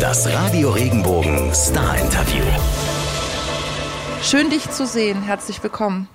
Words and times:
Das 0.00 0.26
Radio 0.32 0.70
Regenbogen 0.70 1.52
Star 1.54 1.98
Interview. 1.98 2.44
Schön 4.22 4.48
dich 4.48 4.70
zu 4.70 4.86
sehen. 4.86 5.22
Herzlich 5.22 5.62
willkommen. 5.62 6.08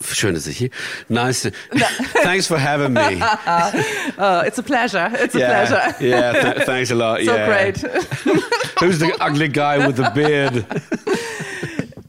Schön, 0.00 0.34
dass 0.34 0.46
ich 0.46 0.58
hier. 0.58 0.70
Nice. 1.08 1.42
To, 1.42 1.50
thanks 2.22 2.46
for 2.46 2.58
having 2.58 2.92
me. 2.92 3.20
oh, 4.18 4.42
it's 4.46 4.58
a 4.58 4.62
pleasure. 4.62 5.10
It's 5.22 5.34
a 5.34 5.38
yeah, 5.38 5.66
pleasure. 5.66 6.04
yeah. 6.04 6.32
Th 6.32 6.64
thanks 6.66 6.90
a 6.90 6.94
lot. 6.94 7.18
So 7.18 7.34
yeah. 7.34 7.46
great. 7.46 7.78
Who's 8.80 8.98
the 8.98 9.12
ugly 9.20 9.48
guy 9.48 9.84
with 9.84 9.96
the 9.96 10.10
beard? 10.14 10.64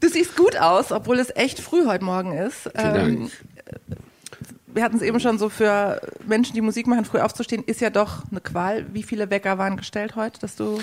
Du 0.00 0.08
siehst 0.08 0.36
gut 0.36 0.56
aus, 0.56 0.92
obwohl 0.92 1.18
es 1.18 1.30
echt 1.34 1.58
früh 1.58 1.86
heute 1.86 2.04
Morgen 2.04 2.32
ist. 2.32 2.70
Vielen 2.76 2.94
Dank. 2.94 3.30
Wir 4.74 4.82
hatten 4.82 4.96
es 4.96 5.02
eben 5.02 5.20
schon 5.20 5.38
so 5.38 5.48
für 5.48 6.00
Menschen, 6.26 6.54
die 6.54 6.60
Musik 6.60 6.86
machen, 6.86 7.04
früh 7.04 7.18
aufzustehen, 7.18 7.64
ist 7.64 7.80
ja 7.80 7.90
doch 7.90 8.24
eine 8.30 8.40
Qual. 8.40 8.86
Wie 8.92 9.02
viele 9.02 9.30
Wecker 9.30 9.58
waren 9.58 9.76
gestellt 9.76 10.16
heute, 10.16 10.40
dass 10.40 10.56
du 10.56 10.80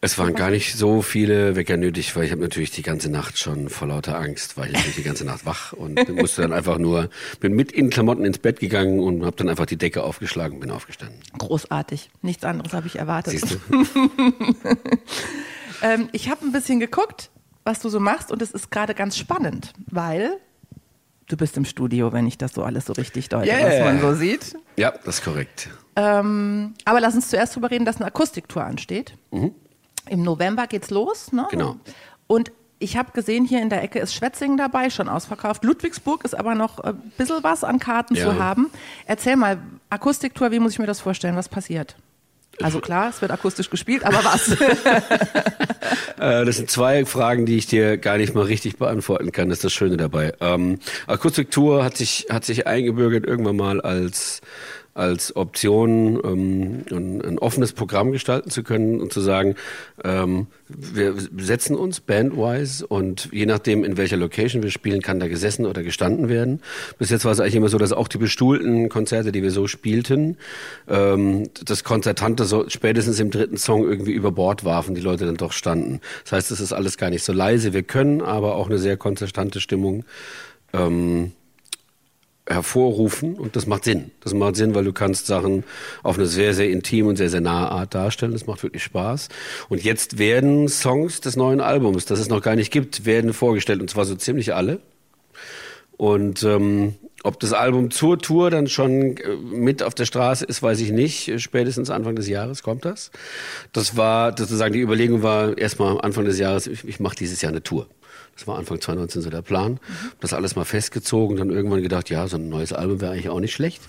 Es 0.00 0.18
waren 0.18 0.34
gar 0.34 0.50
nicht 0.50 0.74
so 0.74 1.02
viele 1.02 1.56
Wecker 1.56 1.76
nötig, 1.76 2.14
weil 2.16 2.24
ich 2.24 2.32
habe 2.32 2.42
natürlich 2.42 2.70
die 2.70 2.82
ganze 2.82 3.10
Nacht 3.10 3.38
schon 3.38 3.68
vor 3.68 3.88
lauter 3.88 4.18
Angst, 4.18 4.56
war 4.56 4.66
ich 4.66 4.94
die 4.96 5.02
ganze 5.02 5.24
Nacht 5.24 5.46
wach 5.46 5.72
und 5.72 6.08
musste 6.16 6.42
dann 6.42 6.52
einfach 6.52 6.78
nur, 6.78 7.10
bin 7.40 7.54
mit 7.54 7.72
in 7.72 7.90
Klamotten 7.90 8.24
ins 8.24 8.38
Bett 8.38 8.60
gegangen 8.60 9.00
und 9.00 9.24
habe 9.24 9.36
dann 9.36 9.48
einfach 9.48 9.66
die 9.66 9.76
Decke 9.76 10.02
aufgeschlagen 10.02 10.54
und 10.54 10.60
bin 10.60 10.70
aufgestanden. 10.70 11.18
großartig? 11.38 12.10
Nichts 12.22 12.44
anderes 12.44 12.72
habe 12.72 12.86
ich 12.86 12.96
erwartet. 12.96 13.32
Siehst 13.32 13.58
du? 13.70 13.86
Ähm, 15.82 16.08
ich 16.12 16.30
habe 16.30 16.46
ein 16.46 16.52
bisschen 16.52 16.80
geguckt, 16.80 17.30
was 17.64 17.80
du 17.80 17.88
so 17.88 18.00
machst 18.00 18.30
und 18.30 18.40
es 18.40 18.52
ist 18.52 18.70
gerade 18.70 18.94
ganz 18.94 19.16
spannend, 19.16 19.72
weil 19.90 20.38
du 21.32 21.36
bist 21.36 21.56
im 21.56 21.64
Studio, 21.64 22.12
wenn 22.12 22.26
ich 22.26 22.38
das 22.38 22.52
so 22.52 22.62
alles 22.62 22.86
so 22.86 22.92
richtig 22.92 23.28
deute, 23.28 23.48
Yeah. 23.48 23.66
was 23.68 23.80
man 23.80 24.00
so 24.00 24.14
sieht. 24.14 24.54
Ja, 24.76 24.92
das 25.04 25.16
ist 25.18 25.24
korrekt. 25.24 25.68
Ähm, 25.96 26.74
aber 26.84 27.00
lass 27.00 27.14
uns 27.14 27.28
zuerst 27.28 27.54
darüber 27.54 27.70
reden, 27.70 27.84
dass 27.84 27.96
eine 27.96 28.06
Akustiktour 28.06 28.64
ansteht. 28.64 29.14
Im 29.30 30.22
November 30.22 30.66
geht's 30.66 30.90
los, 30.90 31.32
ne? 31.32 31.42
Mhm. 31.42 31.48
Genau. 31.50 31.76
Und 32.26 32.52
ich 32.78 32.96
habe 32.96 33.12
gesehen, 33.12 33.44
hier 33.44 33.62
in 33.62 33.68
der 33.70 33.82
Ecke 33.82 33.98
ist 34.00 34.12
Schwetzingen 34.14 34.56
dabei, 34.56 34.90
schon 34.90 35.08
ausverkauft. 35.08 35.62
Ludwigsburg 35.64 36.24
ist 36.24 36.34
aber 36.36 36.54
noch 36.54 36.80
ein 36.80 36.96
bisschen 37.16 37.42
was 37.42 37.62
an 37.62 37.78
Karten 37.78 38.14
Ja. 38.16 38.24
zu 38.24 38.38
haben. 38.42 38.70
Erzähl 39.06 39.36
mal, 39.36 39.58
Akustiktour, 39.88 40.50
wie 40.50 40.58
muss 40.58 40.72
ich 40.72 40.78
mir 40.80 40.86
das 40.86 41.00
vorstellen? 41.00 41.36
Was 41.36 41.48
passiert? 41.48 41.94
Also 42.60 42.80
klar, 42.80 43.10
es 43.10 43.20
wird 43.22 43.30
akustisch 43.30 43.70
gespielt, 43.70 44.04
aber 44.04 44.24
was? 44.24 44.56
Äh, 46.18 46.44
das 46.44 46.56
sind 46.56 46.70
zwei 46.70 47.04
Fragen, 47.04 47.46
die 47.46 47.56
ich 47.56 47.66
dir 47.66 47.98
gar 47.98 48.16
nicht 48.16 48.32
mal 48.34 48.44
richtig 48.44 48.76
beantworten 48.76 49.32
kann. 49.32 49.48
Das 49.48 49.58
ist 49.58 49.64
das 49.64 49.72
Schöne 49.72 49.96
dabei. 49.96 50.32
Ähm, 50.40 50.78
Akustiktour 51.08 51.82
hat 51.82 51.96
sich, 51.96 52.28
hat 52.30 52.44
sich 52.44 52.68
eingebürgert 52.68 53.26
irgendwann 53.26 53.56
mal 53.56 53.80
als, 53.80 54.40
als 54.94 55.34
Option, 55.36 56.20
ähm, 56.22 56.84
ein, 56.90 57.22
ein 57.22 57.38
offenes 57.38 57.72
Programm 57.72 58.12
gestalten 58.12 58.50
zu 58.50 58.62
können 58.62 59.00
und 59.00 59.12
zu 59.12 59.20
sagen, 59.20 59.54
ähm, 60.04 60.48
wir 60.68 61.14
setzen 61.38 61.76
uns 61.76 62.00
bandwise 62.00 62.86
und 62.86 63.28
je 63.32 63.46
nachdem, 63.46 63.84
in 63.84 63.96
welcher 63.96 64.16
Location 64.18 64.62
wir 64.62 64.70
spielen, 64.70 65.00
kann 65.00 65.18
da 65.18 65.28
gesessen 65.28 65.64
oder 65.64 65.82
gestanden 65.82 66.28
werden. 66.28 66.60
Bis 66.98 67.10
jetzt 67.10 67.24
war 67.24 67.32
es 67.32 67.40
eigentlich 67.40 67.56
immer 67.56 67.68
so, 67.68 67.78
dass 67.78 67.92
auch 67.92 68.08
die 68.08 68.18
bestuhlten 68.18 68.88
Konzerte, 68.90 69.32
die 69.32 69.42
wir 69.42 69.50
so 69.50 69.66
spielten, 69.66 70.36
ähm, 70.88 71.48
das 71.64 71.84
Konzertante 71.84 72.44
so 72.44 72.68
spätestens 72.68 73.18
im 73.18 73.30
dritten 73.30 73.56
Song 73.56 73.84
irgendwie 73.84 74.12
über 74.12 74.30
Bord 74.30 74.64
warfen, 74.64 74.94
die 74.94 75.00
Leute 75.00 75.24
dann 75.24 75.36
doch 75.36 75.52
standen. 75.52 76.00
Das 76.24 76.32
heißt, 76.32 76.50
es 76.50 76.60
ist 76.60 76.72
alles 76.72 76.98
gar 76.98 77.08
nicht 77.08 77.24
so 77.24 77.32
leise. 77.32 77.72
Wir 77.72 77.82
können 77.82 78.20
aber 78.20 78.56
auch 78.56 78.68
eine 78.68 78.78
sehr 78.78 78.98
konzertante 78.98 79.60
Stimmung 79.60 80.04
ähm, 80.74 81.32
hervorrufen 82.48 83.34
und 83.34 83.54
das 83.54 83.66
macht 83.66 83.84
Sinn. 83.84 84.10
Das 84.20 84.34
macht 84.34 84.56
Sinn, 84.56 84.74
weil 84.74 84.84
du 84.84 84.92
kannst 84.92 85.26
Sachen 85.26 85.64
auf 86.02 86.18
eine 86.18 86.26
sehr, 86.26 86.54
sehr 86.54 86.70
intime 86.70 87.08
und 87.08 87.16
sehr, 87.16 87.30
sehr 87.30 87.40
nahe 87.40 87.70
Art 87.70 87.94
darstellen. 87.94 88.32
Das 88.32 88.46
macht 88.46 88.62
wirklich 88.62 88.82
Spaß. 88.82 89.28
Und 89.68 89.82
jetzt 89.82 90.18
werden 90.18 90.68
Songs 90.68 91.20
des 91.20 91.36
neuen 91.36 91.60
Albums, 91.60 92.04
das 92.04 92.18
es 92.18 92.28
noch 92.28 92.42
gar 92.42 92.56
nicht 92.56 92.72
gibt, 92.72 93.04
werden 93.06 93.32
vorgestellt 93.32 93.80
und 93.80 93.88
zwar 93.88 94.04
so 94.04 94.16
ziemlich 94.16 94.54
alle. 94.54 94.80
Und 95.96 96.42
ähm, 96.42 96.94
ob 97.22 97.38
das 97.38 97.52
Album 97.52 97.92
zur 97.92 98.18
Tour 98.18 98.50
dann 98.50 98.66
schon 98.66 99.16
äh, 99.16 99.36
mit 99.36 99.82
auf 99.82 99.94
der 99.94 100.06
Straße 100.06 100.44
ist, 100.44 100.62
weiß 100.62 100.80
ich 100.80 100.90
nicht. 100.90 101.40
Spätestens 101.40 101.90
Anfang 101.90 102.16
des 102.16 102.28
Jahres 102.28 102.64
kommt 102.64 102.84
das. 102.84 103.12
Das 103.72 103.96
war 103.96 104.36
sozusagen 104.36 104.72
die 104.72 104.80
Überlegung 104.80 105.22
war 105.22 105.56
erstmal 105.56 106.00
Anfang 106.00 106.24
des 106.24 106.38
Jahres, 106.40 106.66
ich, 106.66 106.86
ich 106.86 106.98
mache 106.98 107.14
dieses 107.14 107.40
Jahr 107.40 107.52
eine 107.52 107.62
Tour. 107.62 107.86
Das 108.34 108.46
war 108.46 108.58
Anfang 108.58 108.80
2019 108.80 109.22
so 109.22 109.30
der 109.30 109.42
Plan. 109.42 109.78
Das 110.20 110.32
alles 110.32 110.56
mal 110.56 110.64
festgezogen, 110.64 111.36
dann 111.36 111.50
irgendwann 111.50 111.82
gedacht, 111.82 112.10
ja, 112.10 112.26
so 112.26 112.36
ein 112.36 112.48
neues 112.48 112.72
Album 112.72 113.00
wäre 113.00 113.12
eigentlich 113.12 113.28
auch 113.28 113.40
nicht 113.40 113.52
schlecht. 113.52 113.82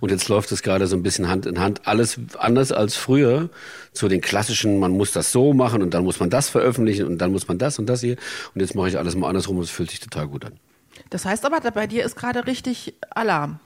Und 0.00 0.10
jetzt 0.10 0.28
läuft 0.28 0.50
es 0.52 0.62
gerade 0.62 0.86
so 0.86 0.96
ein 0.96 1.02
bisschen 1.02 1.28
Hand 1.28 1.46
in 1.46 1.60
Hand. 1.60 1.86
Alles 1.86 2.18
anders 2.38 2.72
als 2.72 2.96
früher. 2.96 3.50
Zu 3.92 4.08
den 4.08 4.20
klassischen, 4.20 4.78
man 4.78 4.92
muss 4.92 5.12
das 5.12 5.32
so 5.32 5.52
machen 5.52 5.82
und 5.82 5.94
dann 5.94 6.04
muss 6.04 6.20
man 6.20 6.30
das 6.30 6.48
veröffentlichen 6.48 7.06
und 7.06 7.18
dann 7.18 7.32
muss 7.32 7.48
man 7.48 7.58
das 7.58 7.78
und 7.78 7.86
das 7.86 8.00
hier. 8.00 8.16
Und 8.54 8.60
jetzt 8.60 8.74
mache 8.74 8.88
ich 8.88 8.98
alles 8.98 9.16
mal 9.16 9.28
andersrum 9.28 9.56
und 9.56 9.64
es 9.64 9.70
fühlt 9.70 9.90
sich 9.90 10.00
total 10.00 10.28
gut 10.28 10.44
an. 10.44 10.52
Das 11.10 11.24
heißt 11.24 11.44
aber, 11.44 11.60
bei 11.70 11.86
dir 11.86 12.04
ist 12.04 12.16
gerade 12.16 12.46
richtig 12.46 12.94
Alarm. 13.10 13.58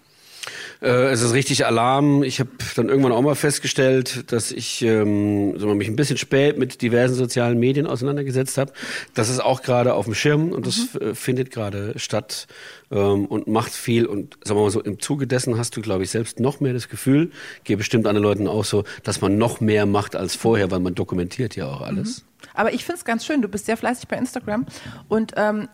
Äh, 0.85 1.13
es 1.13 1.23
ist 1.23 1.33
richtig 1.33 1.65
Alarm. 1.65 2.23
Ich 2.23 2.41
habe 2.41 2.51
dann 2.77 2.91
irgendwann 2.91 3.13
auch 3.13 3.23
mal 3.23 3.35
festgestellt, 3.35 4.31
dass 4.31 4.53
ich 4.53 4.83
ähm, 4.83 5.59
wir 5.59 5.67
mal, 5.67 5.75
mich 5.75 5.89
ein 5.89 5.97
bisschen 5.97 6.19
spät 6.19 6.59
mit 6.59 6.83
diversen 6.83 7.15
sozialen 7.15 7.59
Medien 7.59 7.87
auseinandergesetzt 7.87 8.59
habe. 8.59 8.73
Das 9.15 9.31
ist 9.31 9.41
auch 9.41 9.63
gerade 9.63 9.95
auf 9.95 10.05
dem 10.05 10.15
Schirm 10.15 10.53
und 10.53 10.67
das 10.67 10.95
äh, 10.97 11.15
findet 11.15 11.51
gerade 11.51 11.95
statt 11.97 12.47
ähm, 12.91 13.25
und 13.25 13.47
macht 13.47 13.73
viel. 13.73 14.05
Und 14.05 14.37
sagen 14.45 14.61
wir 14.61 14.65
mal 14.65 14.71
so, 14.71 14.83
im 14.83 15.01
Zuge 15.01 15.27
dessen 15.27 15.57
hast 15.57 15.75
du, 15.75 15.81
glaube 15.81 16.05
ich, 16.05 16.11
selbst 16.11 16.39
noch 16.39 16.61
mehr 16.61 16.75
das 16.75 16.91
Gefühl, 16.91 17.31
gehe 17.65 17.79
bestimmt 17.79 18.07
anderen 18.07 18.25
Leuten 18.25 18.47
auch 18.47 18.65
so, 18.65 18.85
dass 19.05 19.23
man 19.23 19.39
noch 19.39 19.63
mehr 19.63 19.87
macht 19.87 20.15
als 20.15 20.35
vorher, 20.35 20.71
weil 20.71 20.81
man 20.81 20.95
dokumentiert 20.95 21.57
ja 21.57 21.67
auch 21.67 21.81
alles. 21.81 22.27
Aber 22.53 22.75
ich 22.75 22.85
finde 22.85 22.99
es 22.99 23.05
ganz 23.07 23.25
schön, 23.25 23.41
du 23.41 23.49
bist 23.49 23.65
sehr 23.65 23.79
fleißig 23.79 24.07
bei 24.07 24.17
Instagram 24.17 24.67
und 25.09 25.33
ähm, 25.37 25.69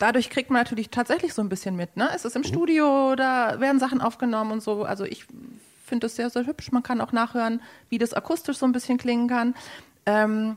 dadurch 0.00 0.30
kriegt 0.30 0.50
man 0.50 0.60
natürlich 0.60 0.90
tatsächlich 0.90 1.34
so 1.34 1.42
ein 1.42 1.48
bisschen 1.48 1.76
mit. 1.76 1.96
Ne? 1.96 2.08
Es 2.14 2.24
ist 2.24 2.34
im 2.34 2.42
Studio, 2.42 3.14
da 3.14 3.60
werden 3.60 3.78
Sachen 3.78 4.00
aufgenommen 4.00 4.50
und 4.50 4.62
so. 4.62 4.82
Also 4.82 5.04
ich 5.04 5.26
finde 5.84 6.06
das 6.06 6.16
sehr, 6.16 6.30
sehr 6.30 6.46
hübsch. 6.46 6.72
Man 6.72 6.82
kann 6.82 7.00
auch 7.00 7.12
nachhören, 7.12 7.60
wie 7.88 7.98
das 7.98 8.14
akustisch 8.14 8.56
so 8.56 8.66
ein 8.66 8.72
bisschen 8.72 8.98
klingen 8.98 9.28
kann. 9.28 9.54
Ähm, 10.06 10.56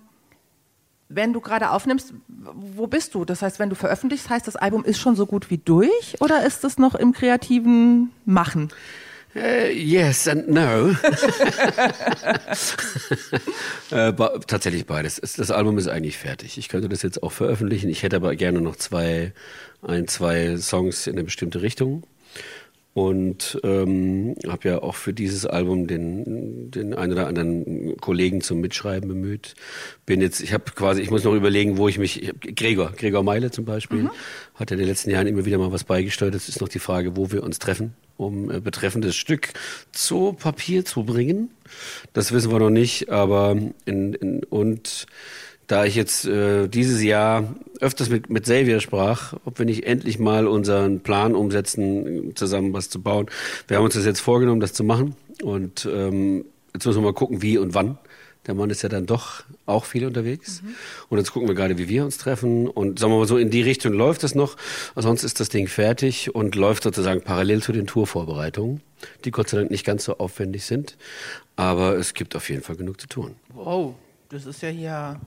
wenn 1.09 1.33
du 1.33 1.41
gerade 1.41 1.69
aufnimmst, 1.71 2.13
wo 2.27 2.87
bist 2.87 3.13
du? 3.13 3.25
Das 3.25 3.41
heißt, 3.41 3.59
wenn 3.59 3.69
du 3.69 3.75
veröffentlichst, 3.75 4.29
heißt 4.29 4.47
das 4.47 4.55
Album 4.55 4.83
ist 4.83 4.99
schon 4.99 5.15
so 5.15 5.25
gut 5.25 5.49
wie 5.49 5.57
durch 5.57 6.15
oder 6.21 6.43
ist 6.45 6.63
es 6.63 6.77
noch 6.77 6.95
im 6.95 7.11
kreativen 7.11 8.11
Machen? 8.25 8.69
Äh, 9.35 9.71
yes 9.73 10.27
and 10.27 10.47
no. 10.47 10.91
äh, 13.91 14.13
tatsächlich 14.47 14.85
beides. 14.85 15.17
Es- 15.19 15.33
Das 15.33 15.49
Album 15.51 15.77
ist 15.77 15.87
eigentlich 15.87 16.17
fertig. 16.17 16.57
Ich 16.57 16.69
könnte 16.69 16.89
das 16.89 17.01
jetzt 17.01 17.23
auch 17.23 17.31
veröffentlichen. 17.31 17.89
Ich 17.89 18.03
hätte 18.03 18.15
aber 18.17 18.35
gerne 18.35 18.61
noch 18.61 18.75
zwei, 18.75 19.33
ein, 19.81 20.07
zwei 20.07 20.57
Songs 20.57 21.07
in 21.07 21.13
eine 21.13 21.23
bestimmte 21.23 21.61
Richtung. 21.61 22.03
Und 22.93 23.59
ähm, 23.63 24.35
habe 24.47 24.69
ja 24.69 24.83
auch 24.83 24.93
für 24.93 25.13
dieses 25.13 25.47
Album 25.47 25.87
den, 25.87 26.69
den 26.69 26.93
einen 26.93 27.13
oder 27.13 27.25
anderen 27.25 27.97
Kollegen 27.97 28.41
zum 28.41 28.61
Mitschreiben 28.61 29.09
bemüht. 29.09 29.55
Bin 30.05 30.21
jetzt, 30.21 30.41
ich 30.41 30.53
habe 30.53 30.65
quasi, 30.75 31.01
ich 31.01 31.09
muss 31.09 31.23
noch 31.23 31.33
überlegen, 31.33 31.77
wo 31.77 31.87
ich 31.87 31.97
mich, 31.97 32.21
ich 32.21 32.29
hab, 32.29 32.41
Gregor, 32.41 32.91
Gregor 32.95 33.23
Meile 33.23 33.49
zum 33.49 33.65
Beispiel, 33.65 34.11
hat 34.53 34.69
ja 34.69 34.75
in 34.75 34.79
den 34.79 34.87
letzten 34.87 35.09
Jahren 35.09 35.25
immer 35.25 35.45
wieder 35.45 35.57
mal 35.57 35.71
was 35.71 35.85
beigesteuert. 35.85 36.35
Es 36.35 36.49
ist 36.49 36.61
noch 36.61 36.69
die 36.69 36.77
Frage, 36.77 37.17
wo 37.17 37.31
wir 37.31 37.41
uns 37.41 37.57
treffen, 37.57 37.95
um 38.15 38.51
äh, 38.51 38.59
betreffendes 38.59 39.15
Stück 39.15 39.53
zu 39.91 40.33
Papier 40.33 40.85
zu 40.85 41.03
bringen. 41.03 41.49
Das 42.13 42.31
wissen 42.31 42.51
wir 42.51 42.59
noch 42.59 42.69
nicht, 42.69 43.09
aber 43.09 43.57
in, 43.85 44.13
in, 44.13 44.43
und 44.43 45.07
da 45.67 45.85
ich 45.85 45.95
jetzt 45.95 46.25
äh, 46.25 46.67
dieses 46.67 47.01
Jahr 47.01 47.55
öfters 47.79 48.09
mit, 48.09 48.29
mit 48.29 48.43
Xavier 48.43 48.79
sprach, 48.79 49.33
ob 49.45 49.59
wir 49.59 49.65
nicht 49.65 49.85
endlich 49.85 50.19
mal 50.19 50.47
unseren 50.47 51.01
Plan 51.01 51.35
umsetzen, 51.35 52.35
zusammen 52.35 52.73
was 52.73 52.89
zu 52.89 53.01
bauen. 53.01 53.27
Wir 53.67 53.77
haben 53.77 53.85
uns 53.85 53.93
das 53.93 54.05
jetzt 54.05 54.19
vorgenommen, 54.19 54.59
das 54.59 54.73
zu 54.73 54.83
machen. 54.83 55.15
Und 55.41 55.87
ähm, 55.91 56.45
jetzt 56.73 56.85
müssen 56.85 56.99
wir 56.99 57.11
mal 57.11 57.13
gucken, 57.13 57.41
wie 57.41 57.57
und 57.57 57.73
wann. 57.73 57.97
Der 58.45 58.55
Mann 58.55 58.69
ist 58.69 58.81
ja 58.81 58.89
dann 58.89 59.05
doch 59.05 59.43
auch 59.65 59.85
viel 59.85 60.05
unterwegs. 60.05 60.61
Und 61.07 61.17
jetzt 61.17 61.31
gucken 61.31 61.47
wir 61.47 61.55
gerade, 61.55 61.77
wie 61.77 61.87
wir 61.87 62.03
uns 62.03 62.17
treffen. 62.17 62.67
Und 62.67 62.99
sagen 62.99 63.13
wir 63.13 63.19
mal 63.19 63.27
so, 63.27 63.37
in 63.37 63.49
die 63.49 63.61
Richtung 63.61 63.93
läuft 63.93 64.23
es 64.25 64.35
noch. 64.35 64.57
Sonst 64.95 65.23
ist 65.23 65.39
das 65.39 65.47
Ding 65.47 65.67
fertig 65.67 66.35
und 66.35 66.55
läuft 66.55 66.83
sozusagen 66.83 67.21
parallel 67.21 67.61
zu 67.61 67.71
den 67.71 67.87
Tourvorbereitungen, 67.87 68.81
die 69.23 69.31
Gott 69.31 69.47
sei 69.47 69.59
Dank 69.59 69.71
nicht 69.71 69.85
ganz 69.85 70.03
so 70.03 70.17
aufwendig 70.17 70.65
sind. 70.65 70.97
Aber 71.55 71.95
es 71.95 72.13
gibt 72.13 72.35
auf 72.35 72.49
jeden 72.49 72.63
Fall 72.63 72.75
genug 72.75 72.99
zu 72.99 73.07
tun. 73.07 73.35
Wow, 73.53 73.95
das 74.27 74.45
ist 74.45 74.61
ja 74.61 74.69
hier. 74.69 75.21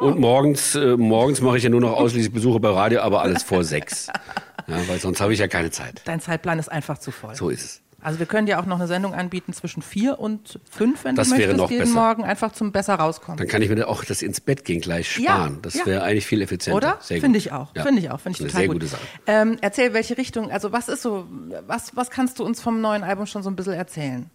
Und 0.00 0.18
morgens, 0.18 0.74
äh, 0.74 0.96
morgens 0.96 1.40
mache 1.40 1.56
ich 1.58 1.64
ja 1.64 1.70
nur 1.70 1.80
noch 1.80 1.92
ausschließlich 1.92 2.32
Besuche 2.32 2.60
bei 2.60 2.70
Radio, 2.70 3.00
aber 3.00 3.22
alles 3.22 3.42
vor 3.42 3.64
sechs. 3.64 4.08
Ja, 4.66 4.76
weil 4.86 4.98
sonst 4.98 5.18
habe 5.22 5.32
ich 5.32 5.38
ja 5.38 5.48
keine 5.48 5.70
Zeit. 5.70 6.02
Dein 6.04 6.20
Zeitplan 6.20 6.58
ist 6.58 6.70
einfach 6.70 6.98
zu 6.98 7.10
voll. 7.10 7.34
So 7.34 7.48
ist 7.48 7.64
es. 7.64 7.80
Also 8.02 8.18
wir 8.18 8.26
können 8.26 8.46
dir 8.46 8.60
auch 8.60 8.66
noch 8.66 8.76
eine 8.78 8.86
Sendung 8.86 9.14
anbieten 9.14 9.52
zwischen 9.54 9.82
vier 9.82 10.20
und 10.20 10.60
fünf, 10.70 11.04
wenn 11.04 11.16
Das 11.16 11.30
du 11.30 11.38
wäre 11.38 11.40
möchtest, 11.48 11.58
noch 11.58 11.70
jeden 11.70 11.82
besser. 11.84 11.94
Morgen 11.94 12.22
einfach 12.22 12.52
zum 12.52 12.70
besser 12.70 12.94
rauskommen. 12.94 13.38
Dann 13.38 13.48
kann 13.48 13.62
ich 13.62 13.70
mir 13.70 13.88
auch 13.88 14.04
das 14.04 14.20
ins 14.20 14.40
Bett 14.40 14.66
gehen 14.66 14.80
gleich 14.80 15.10
sparen. 15.10 15.54
Ja, 15.54 15.58
das 15.62 15.74
ja. 15.74 15.86
wäre 15.86 16.02
eigentlich 16.02 16.26
viel 16.26 16.42
effizienter. 16.42 16.76
Oder? 16.76 16.98
Finde 17.00 17.38
ich 17.38 17.50
auch. 17.50 17.74
Ja. 17.74 17.82
Finde 17.82 18.02
ich 18.02 18.10
auch. 18.10 18.20
Finde 18.20 18.36
ich 18.36 18.40
Eine 18.42 18.48
total 18.50 18.60
sehr 18.60 18.68
gut. 18.68 18.74
gute 18.76 18.86
Sache. 18.88 19.02
Ähm, 19.26 19.56
erzähl, 19.62 19.94
welche 19.94 20.18
Richtung, 20.18 20.50
also 20.52 20.70
was 20.70 20.88
ist 20.88 21.00
so, 21.02 21.26
was, 21.66 21.96
was 21.96 22.10
kannst 22.10 22.38
du 22.38 22.44
uns 22.44 22.60
vom 22.60 22.80
neuen 22.82 23.02
Album 23.04 23.24
schon 23.26 23.42
so 23.42 23.48
ein 23.48 23.56
bisschen 23.56 23.72
erzählen? 23.72 24.30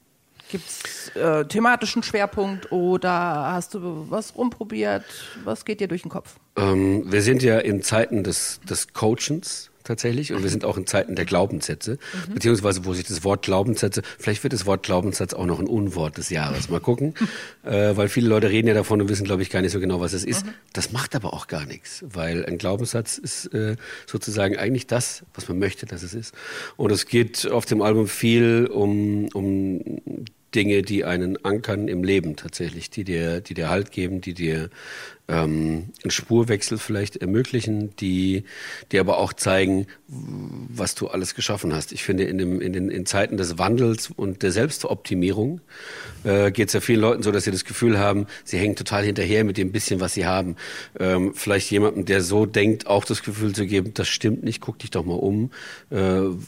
Gibt 0.50 0.68
es 0.68 1.16
äh, 1.16 1.45
thematischen 1.45 2.04
Schwerpunkt 2.04 2.72
oder 2.72 3.12
hast 3.12 3.74
du 3.74 4.06
was 4.10 4.36
rumprobiert? 4.36 5.04
Was 5.44 5.66
geht 5.66 5.80
dir 5.80 5.88
durch 5.88 6.04
den 6.04 6.12
Kopf? 6.12 6.36
Ähm, 6.56 7.12
wir 7.12 7.22
sind 7.22 7.42
ja 7.42 7.60
in 7.60 7.81
Zeiten 7.81 8.24
des, 8.24 8.60
des 8.69 8.94
Coachens 8.94 9.72
tatsächlich 9.83 10.33
und 10.33 10.44
wir 10.44 10.50
sind 10.50 10.65
auch 10.65 10.77
in 10.77 10.88
Zeiten 10.88 11.15
der 11.15 11.25
Glaubenssätze, 11.25 11.94
mhm. 12.27 12.33
beziehungsweise 12.33 12.85
wo 12.85 12.94
sich 12.94 13.06
das 13.06 13.24
Wort 13.24 13.44
Glaubenssätze, 13.44 14.01
vielleicht 14.19 14.44
wird 14.44 14.53
das 14.53 14.65
Wort 14.65 14.83
Glaubenssatz 14.83 15.33
auch 15.33 15.45
noch 15.45 15.59
ein 15.59 15.68
Unwort 15.68 16.18
des 16.18 16.30
Jahres. 16.30 16.69
Mal 16.69 16.80
gucken, 16.80 17.13
äh, 17.63 17.95
weil 17.95 18.09
viele 18.09 18.27
Leute 18.27 18.50
reden 18.50 18.68
ja 18.68 18.74
davon 18.74 19.01
und 19.01 19.09
wissen, 19.09 19.25
glaube 19.25 19.41
ich, 19.41 19.50
gar 19.50 19.62
nicht 19.62 19.71
so 19.71 19.80
genau, 19.80 20.00
was 20.00 20.13
es 20.13 20.24
ist. 20.24 20.45
Mhm. 20.45 20.51
Das 20.74 20.91
macht 20.91 21.15
aber 21.15 21.33
auch 21.33 21.47
gar 21.47 21.65
nichts, 21.65 22.03
weil 22.07 22.45
ein 22.45 22.57
Glaubenssatz 22.57 23.18
ist 23.18 23.53
äh, 23.53 23.75
sozusagen 24.06 24.57
eigentlich 24.57 24.88
das, 24.88 25.24
was 25.33 25.47
man 25.47 25.59
möchte, 25.59 25.86
dass 25.86 26.03
es 26.03 26.13
ist. 26.13 26.33
Und 26.77 26.91
es 26.91 27.06
geht 27.06 27.50
auf 27.50 27.65
dem 27.65 27.81
Album 27.81 28.07
viel 28.07 28.68
um, 28.71 29.27
um 29.33 29.81
Dinge, 30.53 30.83
die 30.83 31.03
einen 31.03 31.44
ankern 31.44 31.88
im 31.88 32.03
Leben 32.03 32.36
tatsächlich, 32.36 32.89
die 32.89 33.03
dir, 33.03 33.41
die 33.41 33.53
dir 33.53 33.69
Halt 33.69 33.91
geben, 33.91 34.21
die 34.21 34.33
dir 34.33 34.69
ähm, 35.28 35.90
einen 36.04 36.12
Spurwechsel 36.12 36.78
vielleicht 36.78 37.18
ermöglichen, 37.18 37.96
die, 37.96 38.44
die 38.92 39.00
aber 39.00 39.18
auch 39.18 39.31
zeigen, 39.31 39.88
was 40.08 40.96
du 40.96 41.08
alles 41.08 41.34
geschaffen 41.34 41.74
hast. 41.74 41.94
Ich 41.94 42.04
finde, 42.04 42.25
in, 42.25 42.38
dem, 42.38 42.60
in 42.60 42.74
den 42.74 42.90
in 42.90 43.06
Zeiten 43.06 43.38
des 43.38 43.58
Wandels 43.58 44.12
und 44.14 44.44
der 44.44 44.52
Selbstoptimierung 44.52 45.62
äh, 46.25 46.52
geht 46.52 46.68
es 46.68 46.74
ja 46.74 46.81
vielen 46.81 47.00
Leuten 47.00 47.24
so, 47.24 47.31
dass 47.31 47.46
sie 47.46 47.52
das 47.52 47.64
Gefühl 47.64 48.00
haben, 48.00 48.28
sie 48.44 48.58
hängen 48.58 48.75
total 48.75 49.06
hinterher 49.06 49.46
mit 49.46 49.58
dem 49.58 49.72
bisschen, 49.72 50.02
was 50.02 50.14
sie 50.14 50.25
haben. 50.25 50.58
Ähm, 51.00 51.34
vielleicht 51.34 51.72
jemandem, 51.72 52.04
der 52.04 52.22
so 52.22 52.46
denkt, 52.46 52.88
auch 52.88 53.06
das 53.06 53.24
Gefühl 53.24 53.54
zu 53.54 53.66
geben, 53.66 53.94
das 53.94 54.10
stimmt 54.10 54.44
nicht, 54.44 54.60
guck 54.60 54.80
dich 54.80 54.92
doch 54.92 55.06
mal 55.06 55.14
um, 55.14 55.52
äh, 55.90 55.98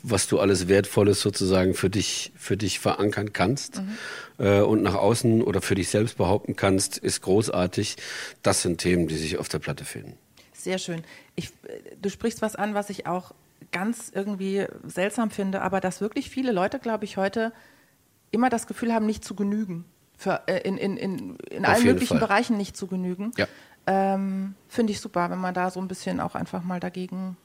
was 0.04 0.28
du 0.28 0.40
alles 0.40 0.68
Wertvolles 0.68 1.22
sozusagen 1.22 1.76
für 1.76 1.90
dich, 1.90 2.34
für 2.36 2.58
dich 2.58 2.80
verankern 2.80 3.32
kannst. 3.32 3.78
Mhm 3.78 3.98
äh, 4.38 4.60
und 4.62 4.84
nach 4.84 4.96
außen 4.96 5.42
oder 5.42 5.62
für 5.62 5.76
dich 5.76 5.90
selbst 5.90 6.18
behaupten 6.18 6.56
kannst, 6.56 6.98
ist 6.98 7.22
großartig. 7.22 7.98
Das 8.44 8.62
sind 8.66 8.80
Themen, 8.80 9.08
die 9.08 9.16
sich 9.16 9.38
auf 9.38 9.48
der 9.48 9.60
Platte 9.60 9.86
finden. 9.86 10.18
Sehr 10.54 10.78
schön. 10.78 11.04
Ich, 11.36 11.52
du 12.02 12.10
sprichst 12.10 12.42
was 12.42 12.56
an, 12.56 12.74
was 12.74 12.90
ich 12.90 13.08
auch 13.08 13.34
ganz 13.72 14.12
irgendwie 14.14 14.66
seltsam 14.84 15.30
finde, 15.30 15.62
aber 15.62 15.80
dass 15.80 16.02
wirklich 16.02 16.30
viele 16.30 16.52
Leute, 16.52 16.80
glaube 16.80 17.06
ich, 17.06 17.18
heute 17.18 17.54
immer 18.32 18.50
das 18.50 18.68
Gefühl 18.68 18.94
haben, 18.94 19.06
nicht 19.06 19.24
zu 19.24 19.36
genügen. 19.36 19.86
Für, 20.18 20.42
äh, 20.48 20.60
in 20.68 20.78
in, 20.78 20.98
in, 20.98 21.36
in 21.50 21.66
allen 21.66 21.84
möglichen 21.84 22.18
Fall. 22.18 22.28
Bereichen 22.28 22.58
nicht 22.58 22.76
zu 22.76 22.88
genügen. 22.88 23.32
Ja. 23.38 23.48
Ähm, 23.86 24.56
finde 24.68 24.92
ich 24.94 25.00
super, 25.00 25.30
wenn 25.30 25.40
man 25.40 25.54
da 25.54 25.70
so 25.70 25.80
ein 25.80 25.88
bisschen 25.88 26.20
auch 26.20 26.36
einfach 26.36 26.64
mal 26.64 26.80
dagegen 26.80 27.38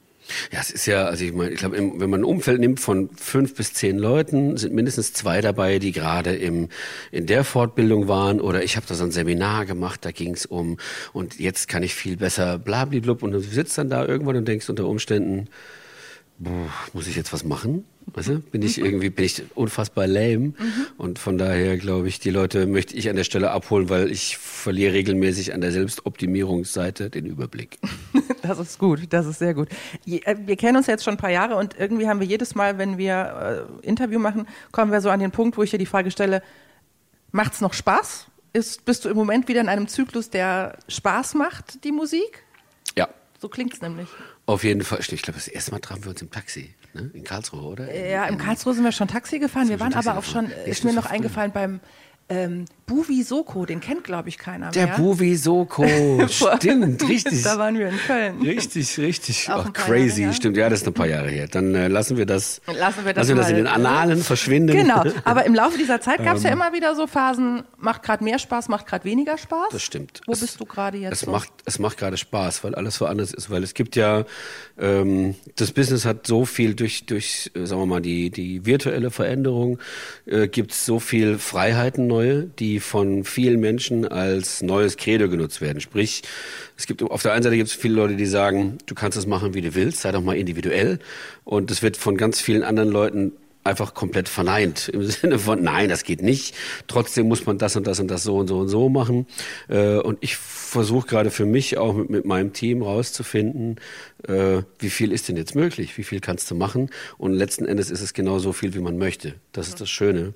ja, 0.53 0.61
es 0.61 0.71
ist 0.71 0.87
ja, 0.87 1.07
also 1.07 1.25
ich 1.25 1.33
meine, 1.33 1.51
ich 1.51 1.59
glaube, 1.59 1.77
wenn 1.77 2.11
man 2.11 2.21
ein 2.21 2.25
Umfeld 2.25 2.61
nimmt 2.61 2.81
von 2.81 3.11
fünf 3.17 3.55
bis 3.55 3.73
zehn 3.73 3.99
Leuten, 3.99 4.57
sind 4.57 4.75
mindestens 4.75 5.13
zwei 5.13 5.41
dabei, 5.41 5.79
die 5.79 5.93
gerade 5.93 6.35
im 6.35 6.69
in 7.11 7.27
der 7.27 7.45
Fortbildung 7.45 8.09
waren 8.09 8.41
oder 8.41 8.63
ich 8.63 8.77
habe 8.77 8.87
da 8.87 8.95
so 8.95 9.05
ein 9.05 9.11
Seminar 9.11 9.67
gemacht, 9.67 10.05
da 10.05 10.11
ging 10.11 10.35
es 10.35 10.47
um 10.47 10.79
und 11.13 11.39
jetzt 11.39 11.69
kann 11.69 11.83
ich 11.83 11.95
viel 11.95 12.17
besser 12.17 12.59
blablablub 12.59 13.23
und 13.23 13.33
du 13.33 13.41
sitzt 13.41 13.79
dann 13.79 13.91
da 13.91 14.05
irgendwann 14.05 14.37
und 14.37 14.47
denkst 14.47 14.69
unter 14.69 14.87
Umständen, 14.87 15.49
muss 16.95 17.07
ich 17.07 17.17
jetzt 17.17 17.33
was 17.33 17.45
machen? 17.45 17.85
Weißt 18.07 18.29
du? 18.29 18.39
Bin 18.41 18.63
ich 18.63 18.79
irgendwie, 18.79 19.11
bin 19.11 19.27
ich 19.27 19.43
unfassbar 19.55 20.07
lame. 20.07 20.39
Mhm. 20.39 20.55
Und 20.97 21.19
von 21.19 21.37
daher 21.37 21.77
glaube 21.77 22.09
ich, 22.09 22.19
die 22.19 22.31
Leute 22.31 22.67
möchte 22.67 22.97
ich 22.97 23.11
an 23.11 23.17
der 23.17 23.25
Stelle 23.25 23.51
abholen, 23.51 23.91
weil 23.91 24.11
ich 24.11 24.39
verliere 24.39 24.95
regelmäßig 24.95 25.53
an 25.53 25.61
der 25.61 25.71
Selbstoptimierungsseite 25.71 27.11
den 27.11 27.27
Überblick. 27.27 27.79
Das 28.43 28.59
ist 28.59 28.79
gut, 28.79 29.01
das 29.11 29.27
ist 29.27 29.39
sehr 29.39 29.53
gut. 29.53 29.69
Äh, 30.07 30.35
wir 30.47 30.57
kennen 30.57 30.79
uns 30.79 30.87
jetzt 30.87 31.05
schon 31.05 31.15
ein 31.15 31.19
paar 31.19 31.31
Jahre 31.31 31.57
und 31.57 31.79
irgendwie 31.79 32.09
haben 32.09 32.21
wir 32.21 32.27
jedes 32.27 32.55
Mal, 32.55 32.79
wenn 32.79 32.97
wir 32.97 33.69
äh, 33.83 33.87
Interview 33.87 34.19
machen, 34.19 34.49
kommen 34.73 34.91
wir 34.91 35.03
so 35.03 35.11
an 35.11 35.21
den 35.21 35.31
Punkt, 35.31 35.59
wo 35.59 35.63
ich 35.63 35.71
dir 35.71 35.79
die 35.79 35.85
Frage 35.85 36.11
stelle, 36.11 36.43
macht's 37.33 37.61
noch 37.61 37.75
Spaß? 37.75 38.29
Ist, 38.55 38.87
bist 38.87 39.05
du 39.05 39.11
im 39.11 39.17
Moment 39.17 39.47
wieder 39.47 39.61
in 39.61 39.69
einem 39.69 39.89
Zyklus, 39.89 40.31
der 40.31 40.79
Spaß 40.89 41.35
macht, 41.35 41.85
die 41.85 41.93
Musik? 41.93 42.45
So 43.41 43.49
klingt's 43.49 43.81
nämlich. 43.81 44.07
Auf 44.45 44.65
jeden 44.65 44.83
Fall. 44.85 45.01
Ich 45.01 45.23
glaube, 45.23 45.39
das 45.39 45.49
erste 45.49 45.71
Mal 45.71 45.79
trafen 45.79 46.05
wir 46.05 46.11
uns 46.11 46.21
im 46.21 46.31
Taxi. 46.31 46.75
Ne? 46.93 47.11
In 47.15 47.25
Karlsruhe, 47.25 47.63
oder? 47.63 47.95
Ja, 47.95 48.27
in 48.27 48.37
Karlsruhe 48.37 48.75
sind 48.75 48.85
wir 48.85 48.93
schon 48.93 49.09
Taxi 49.09 49.39
gefahren. 49.39 49.71
Wir 49.71 49.81
waren 49.81 49.95
aber 49.95 50.19
auch 50.19 50.25
schon, 50.25 50.51
ist 50.67 50.85
mir 50.85 50.93
noch 50.93 51.07
eingefallen, 51.07 51.51
beim 51.51 51.81
ähm, 52.31 52.65
Buvi 52.87 53.23
Soko, 53.23 53.67
den 53.67 53.81
kennt, 53.81 54.05
glaube 54.05 54.29
ich, 54.29 54.39
keiner 54.39 54.71
Der 54.71 54.87
mehr. 54.87 54.97
Der 54.97 55.03
Buvi 55.03 55.37
Soko, 55.37 55.85
stimmt, 56.29 57.09
richtig. 57.09 57.43
da 57.43 57.59
waren 57.59 57.79
wir 57.79 57.89
in 57.89 57.99
Köln. 57.99 58.41
Richtig, 58.41 58.99
richtig. 58.99 59.51
Auch 59.51 59.73
crazy, 59.73 60.23
Jahre, 60.23 60.35
stimmt. 60.35 60.57
Ja, 60.57 60.69
das 60.69 60.81
ist 60.81 60.87
ein 60.89 60.95
paar 60.95 61.07
Jahre 61.07 61.29
her. 61.29 61.47
Dann 61.49 61.75
äh, 61.75 61.89
lassen 61.89 62.17
wir 62.17 62.27
das, 62.27 62.61
lassen 62.67 63.05
wir 63.05 63.15
das, 63.15 63.29
lassen 63.29 63.37
wir 63.37 63.43
das 63.43 63.51
in 63.51 63.57
den 63.57 63.67
Annalen 63.67 64.23
verschwinden. 64.23 64.77
Genau, 64.77 65.05
aber 65.25 65.45
im 65.45 65.55
Laufe 65.55 65.79
dieser 65.79 66.01
Zeit 66.01 66.25
gab 66.25 66.37
es 66.37 66.43
ja 66.43 66.51
ähm. 66.51 66.57
immer 66.57 66.73
wieder 66.73 66.95
so 66.95 67.07
Phasen, 67.07 67.65
macht 67.79 68.03
gerade 68.03 68.23
mehr 68.25 68.39
Spaß, 68.39 68.69
macht 68.69 68.87
gerade 68.87 69.05
weniger 69.05 69.39
Spaß. 69.39 69.69
Das 69.71 69.83
stimmt. 69.83 70.21
Wo 70.27 70.33
es, 70.33 70.41
bist 70.41 70.61
du 70.61 70.65
gerade 70.65 70.99
jetzt? 70.99 71.13
Es 71.13 71.21
so? 71.21 71.31
macht, 71.31 71.53
es 71.65 71.79
macht 71.79 71.99
gerade 71.99 72.17
Spaß, 72.17 72.65
weil 72.65 72.75
alles 72.75 72.97
so 72.97 73.07
anders 73.07 73.33
ist, 73.33 73.51
weil 73.51 73.63
es 73.63 73.75
gibt 73.75 73.95
ja, 73.97 74.25
ähm, 74.79 75.35
das 75.57 75.73
Business 75.73 76.05
hat 76.05 76.27
so 76.27 76.45
viel 76.45 76.75
durch, 76.75 77.07
durch, 77.07 77.51
äh, 77.55 77.67
sagen 77.67 77.83
wir 77.83 77.87
mal, 77.87 78.01
die, 78.01 78.31
die 78.31 78.67
virtuelle 78.67 79.11
Veränderung, 79.11 79.79
äh, 80.27 80.49
gibt 80.49 80.73
es 80.73 80.87
so 80.87 80.99
viel 80.99 81.39
Freiheiten 81.39 82.09
neue, 82.21 82.45
die 82.59 82.81
von 82.81 83.25
vielen 83.25 83.61
Menschen 83.61 84.07
als 84.07 84.63
neues 84.63 84.97
Credo 84.97 85.29
genutzt 85.29 85.61
werden. 85.61 85.81
Sprich, 85.81 86.23
es 86.77 86.87
gibt 86.87 87.03
auf 87.03 87.23
der 87.23 87.33
einen 87.33 87.43
Seite 87.43 87.57
gibt 87.57 87.69
es 87.69 87.75
viele 87.75 87.95
Leute, 87.95 88.17
die 88.17 88.27
sagen, 88.27 88.79
du 88.87 88.95
kannst 88.95 89.17
das 89.17 89.27
machen, 89.27 89.55
wie 89.55 89.63
du 89.63 89.75
willst, 89.75 90.01
sei 90.01 90.13
doch 90.13 90.23
mal 90.23 90.37
individuell. 90.37 90.99
Und 91.45 91.71
es 91.71 91.83
wird 91.83 91.97
von 91.97 92.17
ganz 92.17 92.41
vielen 92.41 92.63
anderen 92.63 92.91
Leuten 92.91 93.33
einfach 93.65 93.95
komplett 93.95 94.29
verneint 94.29 94.89
im 94.93 95.03
Sinne 95.05 95.39
von 95.39 95.63
nein, 95.63 95.89
das 95.89 96.05
geht 96.05 96.23
nicht. 96.23 96.55
Trotzdem 96.87 97.29
muss 97.29 97.47
man 97.47 97.59
das 97.59 97.77
und 97.77 97.87
das 97.87 98.01
und 98.01 98.09
das 98.09 98.23
so 98.23 98.37
und 98.37 98.49
so 98.49 98.59
und 98.59 98.69
so 98.69 98.89
machen. 98.89 99.27
Äh, 99.69 99.97
und 99.97 100.19
ich 100.21 100.37
versuche 100.37 101.07
gerade 101.07 101.31
für 101.31 101.47
mich 101.47 101.79
auch 101.79 101.95
mit, 101.95 102.11
mit 102.11 102.25
meinem 102.25 102.53
Team 102.53 102.83
rauszufinden, 102.83 103.77
äh, 104.27 104.63
wie 104.79 104.91
viel 104.91 105.13
ist 105.13 105.29
denn 105.29 105.37
jetzt 105.37 105.55
möglich, 105.55 105.97
wie 105.99 106.05
viel 106.05 106.21
kannst 106.21 106.51
du 106.51 106.55
machen. 106.55 106.91
Und 107.19 107.33
letzten 107.33 107.67
Endes 107.67 107.91
ist 107.91 108.01
es 108.01 108.15
genau 108.15 108.39
so 108.39 108.53
viel, 108.53 108.75
wie 108.75 108.81
man 108.81 108.99
möchte. 108.99 109.35
Das 109.53 109.69
ist 109.69 109.81
das 109.81 109.91
Schöne. 109.91 110.35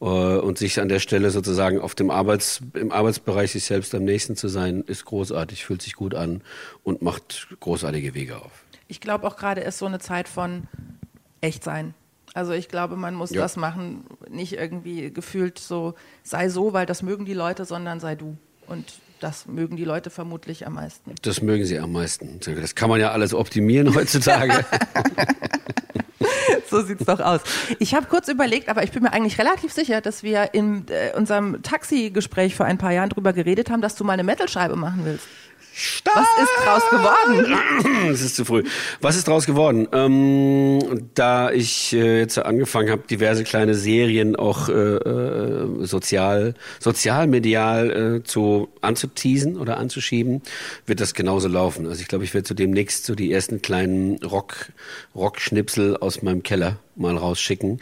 Äh, 0.00 0.04
und 0.04 0.58
sich 0.58 0.80
an 0.80 0.88
der 0.88 1.00
Stelle 1.00 1.30
sozusagen 1.30 1.80
auf 1.80 1.94
dem 1.94 2.10
Arbeits, 2.10 2.60
im 2.74 2.90
Arbeitsbereich 2.92 3.52
sich 3.52 3.64
selbst 3.64 3.94
am 3.94 4.04
nächsten 4.04 4.36
zu 4.36 4.48
sein, 4.48 4.82
ist 4.86 5.04
großartig, 5.04 5.64
fühlt 5.64 5.82
sich 5.82 5.94
gut 5.94 6.14
an 6.14 6.42
und 6.82 7.02
macht 7.02 7.48
großartige 7.60 8.14
Wege 8.14 8.36
auf. 8.36 8.64
Ich 8.88 9.00
glaube 9.00 9.26
auch 9.26 9.36
gerade 9.36 9.60
ist 9.62 9.78
so 9.78 9.86
eine 9.86 9.98
Zeit 9.98 10.28
von 10.28 10.64
echt 11.40 11.64
sein 11.64 11.94
also 12.34 12.52
ich 12.52 12.68
glaube, 12.68 12.96
man 12.96 13.14
muss 13.14 13.30
ja. 13.30 13.40
das 13.40 13.56
machen, 13.56 14.04
nicht 14.28 14.54
irgendwie 14.54 15.12
gefühlt 15.12 15.60
so, 15.60 15.94
sei 16.24 16.48
so, 16.48 16.72
weil 16.72 16.84
das 16.84 17.02
mögen 17.02 17.24
die 17.24 17.32
Leute, 17.32 17.64
sondern 17.64 18.00
sei 18.00 18.16
du. 18.16 18.36
Und 18.66 18.94
das 19.20 19.46
mögen 19.46 19.76
die 19.76 19.84
Leute 19.84 20.10
vermutlich 20.10 20.66
am 20.66 20.74
meisten. 20.74 21.14
Das 21.22 21.40
mögen 21.42 21.64
sie 21.64 21.78
am 21.78 21.92
meisten. 21.92 22.40
Das 22.40 22.74
kann 22.74 22.90
man 22.90 23.00
ja 23.00 23.12
alles 23.12 23.34
optimieren 23.34 23.94
heutzutage. 23.94 24.64
so 26.68 26.82
sieht's 26.82 27.04
doch 27.04 27.20
aus. 27.20 27.42
Ich 27.78 27.94
habe 27.94 28.06
kurz 28.06 28.26
überlegt, 28.26 28.68
aber 28.68 28.82
ich 28.82 28.90
bin 28.90 29.04
mir 29.04 29.12
eigentlich 29.12 29.38
relativ 29.38 29.72
sicher, 29.72 30.00
dass 30.00 30.24
wir 30.24 30.54
in 30.54 30.86
äh, 30.88 31.16
unserem 31.16 31.62
Taxi-Gespräch 31.62 32.56
vor 32.56 32.66
ein 32.66 32.78
paar 32.78 32.92
Jahren 32.92 33.10
darüber 33.10 33.32
geredet 33.32 33.70
haben, 33.70 33.80
dass 33.80 33.94
du 33.94 34.02
mal 34.02 34.14
eine 34.14 34.24
Metal-Scheibe 34.24 34.74
machen 34.74 35.02
willst. 35.04 35.26
Stark. 35.76 36.16
Was 36.16 36.44
ist 36.44 36.64
draus 36.64 36.82
geworden? 36.90 37.58
Es 38.12 38.20
ist 38.20 38.36
zu 38.36 38.44
früh. 38.44 38.62
Was 39.00 39.16
ist 39.16 39.26
draus 39.26 39.44
geworden? 39.44 39.88
Ähm, 39.92 41.08
da 41.14 41.50
ich 41.50 41.92
äh, 41.92 42.20
jetzt 42.20 42.38
angefangen 42.38 42.90
habe, 42.90 43.02
diverse 43.08 43.42
kleine 43.42 43.74
Serien 43.74 44.36
auch 44.36 44.68
äh, 44.68 44.72
äh, 44.72 45.84
sozial, 45.84 46.54
sozialmedial 46.78 48.18
äh, 48.18 48.22
zu 48.22 48.68
anzuteasen 48.82 49.56
oder 49.56 49.78
anzuschieben, 49.78 50.42
wird 50.86 51.00
das 51.00 51.14
genauso 51.14 51.48
laufen. 51.48 51.86
Also 51.86 52.02
ich 52.02 52.08
glaube, 52.08 52.24
ich 52.24 52.34
werde 52.34 52.46
zu 52.46 52.54
demnächst 52.54 53.04
so 53.04 53.16
die 53.16 53.32
ersten 53.32 53.60
kleinen 53.60 54.22
Rock, 54.22 54.68
Rock-Schnipsel 55.16 55.96
aus 55.96 56.22
meinem 56.22 56.44
Keller 56.44 56.76
mal 56.94 57.16
rausschicken, 57.16 57.80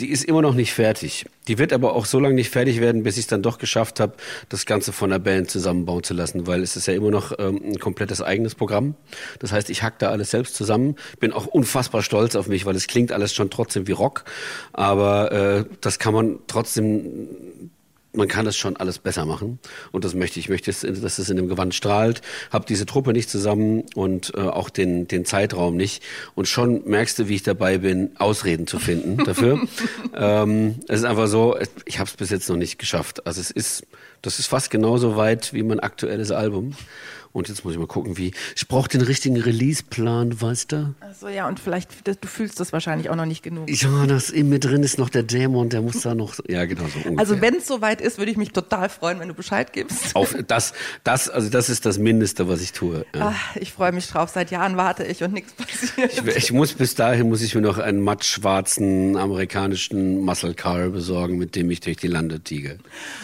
die 0.00 0.10
ist 0.10 0.24
immer 0.24 0.42
noch 0.42 0.54
nicht 0.54 0.72
fertig. 0.72 1.26
Die 1.46 1.58
wird 1.58 1.72
aber 1.72 1.94
auch 1.94 2.06
so 2.06 2.18
lange 2.18 2.34
nicht 2.34 2.50
fertig 2.50 2.80
werden, 2.80 3.04
bis 3.04 3.16
ich 3.16 3.24
es 3.24 3.26
dann 3.28 3.42
doch 3.42 3.58
geschafft 3.58 4.00
habe, 4.00 4.14
das 4.48 4.66
Ganze 4.66 4.92
von 4.92 5.10
der 5.10 5.20
Band 5.20 5.50
zusammenbauen 5.50 6.02
zu 6.02 6.14
lassen, 6.14 6.46
weil 6.46 6.62
es 6.62 6.76
ist 6.76 6.86
ja 6.86 6.94
immer 6.94 7.10
noch 7.10 7.32
ähm, 7.38 7.60
ein 7.64 7.78
komplettes 7.78 8.20
eigenes 8.20 8.54
Programm. 8.54 8.96
Das 9.38 9.52
heißt, 9.52 9.70
ich 9.70 9.82
hack 9.82 9.98
da 10.00 10.10
alles 10.10 10.30
selbst 10.30 10.56
zusammen, 10.56 10.96
bin 11.20 11.32
auch 11.32 11.46
unfassbar 11.46 12.02
stolz 12.02 12.34
auf 12.34 12.48
mich, 12.48 12.66
weil 12.66 12.74
es 12.74 12.86
klingt 12.86 13.12
alles 13.12 13.34
schon 13.34 13.50
trotzdem 13.50 13.86
wie 13.86 13.92
Rock, 13.92 14.24
aber 14.72 15.32
äh, 15.32 15.64
das 15.80 15.98
kann 15.98 16.14
man 16.14 16.38
trotzdem 16.46 17.70
man 18.14 18.28
kann 18.28 18.44
das 18.44 18.56
schon 18.56 18.76
alles 18.76 18.98
besser 18.98 19.24
machen 19.26 19.58
und 19.92 20.04
das 20.04 20.14
möchte 20.14 20.38
ich. 20.38 20.46
Ich 20.46 20.50
möchte, 20.50 20.70
dass 20.70 21.18
es 21.18 21.30
in 21.30 21.36
dem 21.36 21.48
Gewand 21.48 21.74
strahlt, 21.74 22.20
habe 22.50 22.66
diese 22.66 22.86
Truppe 22.86 23.12
nicht 23.12 23.30
zusammen 23.30 23.84
und 23.94 24.32
äh, 24.36 24.40
auch 24.40 24.68
den, 24.70 25.08
den 25.08 25.24
Zeitraum 25.24 25.76
nicht 25.76 26.02
und 26.34 26.48
schon 26.48 26.82
merkst 26.84 27.18
du, 27.18 27.28
wie 27.28 27.36
ich 27.36 27.42
dabei 27.42 27.78
bin, 27.78 28.10
Ausreden 28.18 28.66
zu 28.66 28.78
finden 28.78 29.16
dafür. 29.24 29.60
ähm, 30.14 30.76
es 30.88 31.00
ist 31.00 31.04
einfach 31.04 31.28
so, 31.28 31.56
ich 31.84 31.98
habe 31.98 32.08
es 32.08 32.16
bis 32.16 32.30
jetzt 32.30 32.48
noch 32.48 32.56
nicht 32.56 32.78
geschafft. 32.78 33.26
Also 33.26 33.40
es 33.40 33.50
ist, 33.50 33.86
das 34.24 34.38
ist 34.38 34.46
fast 34.46 34.70
genauso 34.70 35.16
weit 35.16 35.52
wie 35.52 35.62
mein 35.62 35.80
aktuelles 35.80 36.30
Album 36.30 36.74
Und 37.34 37.48
jetzt 37.48 37.64
muss 37.64 37.72
ich 37.72 37.80
mal 37.80 37.88
gucken, 37.88 38.16
wie. 38.16 38.32
Ich 38.54 38.68
brauche 38.68 38.88
den 38.88 39.00
richtigen 39.00 39.36
Release-Plan, 39.36 40.40
weißt 40.40 40.70
du? 40.70 40.94
Also 41.00 41.26
ja, 41.26 41.48
und 41.48 41.58
vielleicht, 41.58 42.06
du 42.06 42.28
fühlst 42.28 42.60
das 42.60 42.72
wahrscheinlich 42.72 43.10
auch 43.10 43.16
noch 43.16 43.26
nicht 43.26 43.42
genug. 43.42 43.68
Ja, 43.68 44.06
das 44.06 44.30
in 44.30 44.50
mir 44.50 44.60
drin 44.60 44.84
ist 44.84 44.98
noch 44.98 45.08
der 45.08 45.24
Dämon, 45.24 45.68
der 45.68 45.82
muss 45.82 46.02
da 46.02 46.14
noch. 46.14 46.36
Ja, 46.46 46.64
genau 46.64 46.84
so. 46.84 46.98
Ungefähr. 46.98 47.18
Also 47.18 47.40
wenn 47.40 47.56
es 47.56 47.66
soweit 47.66 48.00
ist, 48.00 48.18
würde 48.18 48.30
ich 48.30 48.36
mich 48.36 48.52
total 48.52 48.88
freuen, 48.88 49.18
wenn 49.18 49.26
du 49.26 49.34
Bescheid 49.34 49.72
gibst. 49.72 50.14
Auf 50.14 50.36
das, 50.46 50.74
das, 51.02 51.28
also 51.28 51.50
das 51.50 51.70
ist 51.70 51.84
das 51.86 51.98
Mindeste, 51.98 52.48
was 52.48 52.60
ich 52.60 52.70
tue. 52.70 53.04
Ja. 53.16 53.34
Ach, 53.34 53.56
ich 53.56 53.72
freue 53.72 53.90
mich 53.90 54.06
drauf. 54.06 54.30
Seit 54.30 54.52
Jahren 54.52 54.76
warte 54.76 55.02
ich 55.02 55.24
und 55.24 55.32
nichts 55.32 55.52
passiert. 55.54 56.12
Ich, 56.28 56.36
ich, 56.36 56.52
muss 56.52 56.74
bis 56.74 56.94
dahin 56.94 57.28
muss 57.28 57.42
ich 57.42 57.56
mir 57.56 57.62
noch 57.62 57.78
einen 57.78 58.00
mattschwarzen 58.00 59.16
amerikanischen 59.16 60.20
Muscle 60.20 60.54
Car 60.54 60.90
besorgen, 60.90 61.36
mit 61.36 61.56
dem 61.56 61.68
ich 61.72 61.80
durch 61.80 61.96
die 61.96 62.06
Lande 62.06 62.38
tiege. 62.38 62.78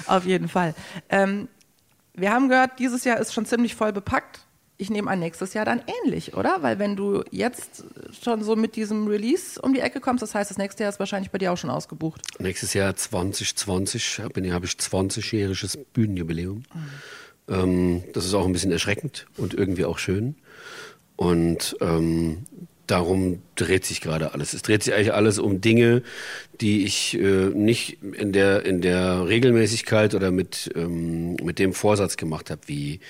Auf 0.06 0.26
jeden 0.26 0.48
Fall. 0.48 0.74
Ähm, 1.08 1.48
wir 2.14 2.32
haben 2.32 2.48
gehört, 2.48 2.78
dieses 2.78 3.04
Jahr 3.04 3.18
ist 3.18 3.32
schon 3.32 3.46
ziemlich 3.46 3.74
voll 3.74 3.92
bepackt 3.92 4.40
ich 4.80 4.88
nehme 4.88 5.10
an, 5.10 5.20
nächstes 5.20 5.52
Jahr 5.52 5.66
dann 5.66 5.82
ähnlich, 6.04 6.34
oder? 6.34 6.62
Weil 6.62 6.78
wenn 6.78 6.96
du 6.96 7.22
jetzt 7.30 7.84
schon 8.22 8.42
so 8.42 8.56
mit 8.56 8.76
diesem 8.76 9.06
Release 9.08 9.60
um 9.60 9.74
die 9.74 9.80
Ecke 9.80 10.00
kommst, 10.00 10.22
das 10.22 10.34
heißt, 10.34 10.50
das 10.50 10.56
nächste 10.56 10.82
Jahr 10.82 10.90
ist 10.90 10.98
wahrscheinlich 10.98 11.30
bei 11.30 11.36
dir 11.36 11.52
auch 11.52 11.58
schon 11.58 11.68
ausgebucht. 11.68 12.22
Nächstes 12.38 12.72
Jahr 12.72 12.96
2020 12.96 14.20
habe 14.20 14.40
ich 14.40 14.72
20-jähriges 14.72 15.78
Bühnenjubiläum. 15.92 16.62
Mhm. 16.72 16.90
Ähm, 17.48 18.04
das 18.14 18.24
ist 18.24 18.32
auch 18.32 18.46
ein 18.46 18.52
bisschen 18.52 18.72
erschreckend 18.72 19.26
und 19.36 19.52
irgendwie 19.52 19.84
auch 19.84 19.98
schön. 19.98 20.36
Und 21.16 21.76
ähm, 21.82 22.46
darum 22.90 23.42
dreht 23.54 23.84
sich 23.84 24.00
gerade 24.00 24.34
alles. 24.34 24.52
Es 24.52 24.62
dreht 24.62 24.82
sich 24.82 24.94
eigentlich 24.94 25.14
alles 25.14 25.38
um 25.38 25.60
Dinge, 25.60 26.02
die 26.60 26.84
ich 26.84 27.18
äh, 27.18 27.50
nicht 27.50 28.02
in 28.02 28.32
der, 28.32 28.64
in 28.64 28.80
der 28.80 29.26
Regelmäßigkeit 29.26 30.14
oder 30.14 30.30
mit, 30.30 30.70
ähm, 30.74 31.36
mit 31.36 31.58
dem 31.58 31.72
Vorsatz 31.72 32.16
gemacht 32.16 32.50
habe, 32.50 32.62
wie 32.66 33.00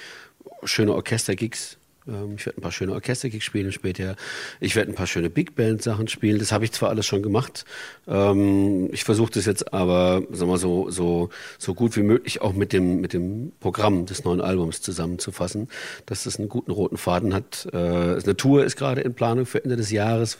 schöne 0.64 0.94
Orchestergigs. 0.94 1.78
Ähm, 2.06 2.34
ich 2.36 2.46
werde 2.46 2.58
ein 2.58 2.62
paar 2.62 2.72
schöne 2.72 2.92
Orchestergigs 2.92 3.44
spielen 3.44 3.72
später. 3.72 4.16
Ich 4.60 4.76
werde 4.76 4.90
ein 4.90 4.94
paar 4.94 5.06
schöne 5.06 5.30
Big 5.30 5.54
Band 5.54 5.82
Sachen 5.82 6.08
spielen. 6.08 6.38
Das 6.38 6.52
habe 6.52 6.64
ich 6.64 6.72
zwar 6.72 6.90
alles 6.90 7.06
schon 7.06 7.22
gemacht. 7.22 7.64
Ähm, 8.06 8.88
ich 8.92 9.04
versuche 9.04 9.32
das 9.32 9.46
jetzt 9.46 9.72
aber, 9.72 10.22
sagen 10.30 10.50
wir 10.50 10.58
so, 10.58 10.90
so, 10.90 11.30
so 11.58 11.74
gut 11.74 11.96
wie 11.96 12.02
möglich 12.02 12.40
auch 12.40 12.52
mit 12.52 12.72
dem, 12.72 13.00
mit 13.00 13.12
dem 13.12 13.52
Programm 13.60 14.06
des 14.06 14.24
neuen 14.24 14.40
Albums 14.40 14.80
zusammenzufassen, 14.82 15.68
dass 16.06 16.24
das 16.24 16.38
einen 16.38 16.48
guten 16.48 16.70
roten 16.70 16.96
Faden 16.96 17.34
hat. 17.34 17.68
Äh, 17.72 17.76
eine 17.76 18.36
Tour 18.36 18.64
ist 18.64 18.76
gerade 18.76 19.00
in 19.00 19.14
Planung 19.14 19.46
für 19.46 19.62
Ende 19.62 19.76
des 19.76 19.90
Jahres, 19.90 20.38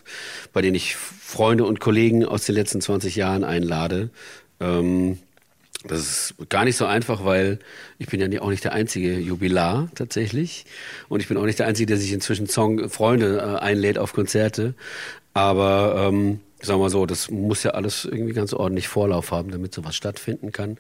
bei 0.53 0.63
denen 0.63 0.75
ich 0.75 0.97
Freunde 0.97 1.65
und 1.65 1.81
Kollegen 1.81 2.25
aus 2.25 2.45
den 2.45 2.55
letzten 2.55 2.81
20 2.81 3.17
Jahren 3.17 3.45
einlade. 3.45 4.11
Ähm, 4.61 5.19
das 5.85 6.01
ist 6.01 6.35
gar 6.49 6.65
nicht 6.65 6.77
so 6.77 6.85
einfach, 6.85 7.25
weil 7.25 7.59
ich 7.99 8.09
bin 8.09 8.21
ja 8.21 8.43
auch 8.43 8.51
nicht 8.51 8.65
der 8.65 8.73
einzige 8.73 9.19
Jubilar 9.19 9.89
tatsächlich. 9.95 10.67
Und 11.09 11.21
ich 11.21 11.29
bin 11.29 11.37
auch 11.37 11.47
nicht 11.47 11.59
der 11.59 11.67
Einzige, 11.67 11.87
der 11.87 11.97
sich 11.97 12.13
inzwischen 12.13 12.47
Song 12.47 12.91
Freunde 12.91 13.39
äh, 13.39 13.59
einlädt 13.61 13.99
auf 13.99 14.13
Konzerte. 14.13 14.75
Aber 15.33 15.95
ähm, 15.97 16.41
sagen 16.61 16.81
wir 16.81 16.91
so, 16.91 17.07
das 17.07 17.31
muss 17.31 17.63
ja 17.63 17.71
alles 17.71 18.05
irgendwie 18.05 18.35
ganz 18.35 18.53
ordentlich 18.53 18.89
Vorlauf 18.89 19.31
haben, 19.31 19.51
damit 19.51 19.73
sowas 19.73 19.97
stattfinden 19.97 20.53
kann. 20.53 20.77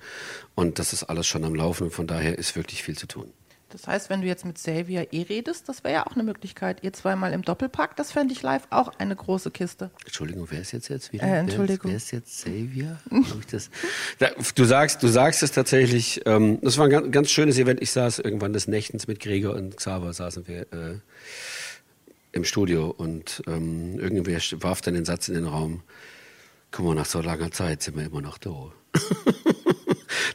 Und 0.54 0.78
das 0.78 0.92
ist 0.92 1.04
alles 1.04 1.26
schon 1.26 1.44
am 1.44 1.54
Laufen. 1.54 1.90
Von 1.90 2.06
daher 2.06 2.38
ist 2.38 2.56
wirklich 2.56 2.82
viel 2.82 2.96
zu 2.96 3.06
tun. 3.06 3.32
Das 3.70 3.86
heißt, 3.86 4.10
wenn 4.10 4.20
du 4.20 4.26
jetzt 4.26 4.44
mit 4.44 4.56
Xavier 4.56 5.12
eh 5.12 5.22
redest, 5.22 5.68
das 5.68 5.84
wäre 5.84 5.94
ja 5.94 6.06
auch 6.06 6.14
eine 6.14 6.22
Möglichkeit. 6.22 6.82
Ihr 6.82 6.92
zweimal 6.92 7.32
im 7.32 7.42
Doppelpack, 7.42 7.96
das 7.96 8.12
fände 8.12 8.32
ich 8.32 8.42
live 8.42 8.66
auch 8.70 8.92
eine 8.98 9.14
große 9.14 9.50
Kiste. 9.50 9.90
Entschuldigung, 10.04 10.46
wer 10.50 10.60
ist 10.60 10.72
jetzt 10.72 10.88
jetzt 10.88 11.12
wieder? 11.12 11.24
Äh, 11.24 11.38
Entschuldigung. 11.38 11.90
Wer 11.90 11.96
ist, 11.96 12.10
jetzt 12.10 12.44
Xavier? 12.44 12.98
du 14.54 14.64
sagst, 14.64 15.02
du 15.02 15.08
sagst 15.08 15.42
es 15.42 15.52
tatsächlich. 15.52 16.20
Ähm, 16.26 16.58
das 16.62 16.78
war 16.78 16.86
ein 16.86 16.90
ganz, 16.90 17.10
ganz, 17.10 17.30
schönes 17.30 17.58
Event. 17.58 17.80
Ich 17.80 17.92
saß 17.92 18.18
irgendwann 18.18 18.52
des 18.52 18.68
Nächtens 18.68 19.06
mit 19.06 19.20
Gregor 19.20 19.54
und 19.54 19.76
Xaver 19.76 20.12
saßen 20.12 20.46
wir 20.48 20.62
äh, 20.72 20.98
im 22.32 22.44
Studio 22.44 22.94
und 22.96 23.42
ähm, 23.46 23.98
irgendwer 23.98 24.40
warf 24.60 24.80
dann 24.80 24.94
den 24.94 25.04
Satz 25.04 25.28
in 25.28 25.34
den 25.34 25.46
Raum. 25.46 25.82
Guck 26.70 26.86
mal, 26.86 26.94
nach 26.94 27.06
so 27.06 27.20
langer 27.20 27.50
Zeit 27.50 27.82
sind 27.82 27.96
wir 27.96 28.04
immer 28.04 28.20
noch 28.20 28.38
da. 28.38 28.72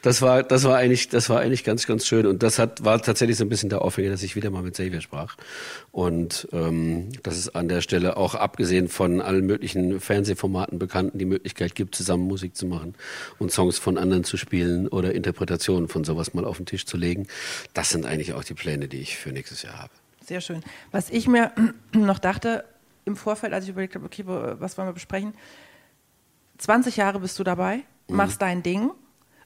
das 0.01 0.21
war, 0.21 0.43
das 0.43 0.63
war 0.63 0.77
eigentlich, 0.77 1.09
das 1.09 1.29
war 1.29 1.39
eigentlich 1.39 1.63
ganz, 1.63 1.85
ganz 1.85 2.05
schön. 2.05 2.25
Und 2.25 2.43
das 2.43 2.59
hat, 2.59 2.83
war 2.83 3.01
tatsächlich 3.01 3.37
so 3.37 3.45
ein 3.45 3.49
bisschen 3.49 3.69
der 3.69 3.81
Aufhänger, 3.81 4.09
dass 4.09 4.23
ich 4.23 4.35
wieder 4.35 4.49
mal 4.49 4.61
mit 4.61 4.73
Xavier 4.73 5.01
sprach. 5.01 5.35
Und 5.91 6.47
ähm, 6.51 7.09
dass 7.23 7.37
es 7.37 7.53
an 7.53 7.67
der 7.67 7.81
Stelle 7.81 8.17
auch 8.17 8.35
abgesehen 8.35 8.87
von 8.87 9.21
allen 9.21 9.45
möglichen 9.45 9.99
Fernsehformaten 9.99 10.79
Bekannten 10.79 11.17
die 11.17 11.25
Möglichkeit 11.25 11.75
gibt, 11.75 11.95
zusammen 11.95 12.27
Musik 12.27 12.55
zu 12.55 12.65
machen 12.65 12.95
und 13.39 13.51
Songs 13.51 13.77
von 13.77 13.97
anderen 13.97 14.23
zu 14.23 14.37
spielen 14.37 14.87
oder 14.87 15.13
Interpretationen 15.13 15.87
von 15.87 16.03
sowas 16.03 16.33
mal 16.33 16.45
auf 16.45 16.57
den 16.57 16.65
Tisch 16.65 16.85
zu 16.85 16.97
legen. 16.97 17.27
Das 17.73 17.89
sind 17.89 18.05
eigentlich 18.05 18.33
auch 18.33 18.43
die 18.43 18.53
Pläne, 18.53 18.87
die 18.87 18.99
ich 18.99 19.17
für 19.17 19.31
nächstes 19.31 19.61
Jahr 19.61 19.79
habe. 19.81 19.91
Sehr 20.25 20.41
schön. 20.41 20.61
Was 20.91 21.09
ich 21.09 21.27
mir 21.27 21.51
noch 21.93 22.19
dachte 22.19 22.65
im 23.05 23.15
Vorfeld, 23.15 23.53
als 23.53 23.65
ich 23.65 23.71
überlegt 23.71 23.95
habe, 23.95 24.05
okay, 24.05 24.23
was 24.25 24.77
wollen 24.77 24.87
wir 24.87 24.93
besprechen? 24.93 25.33
20 26.57 26.97
Jahre 26.97 27.19
bist 27.19 27.37
du 27.37 27.43
dabei, 27.43 27.81
machst 28.07 28.39
mhm. 28.39 28.45
dein 28.45 28.63
Ding 28.63 28.91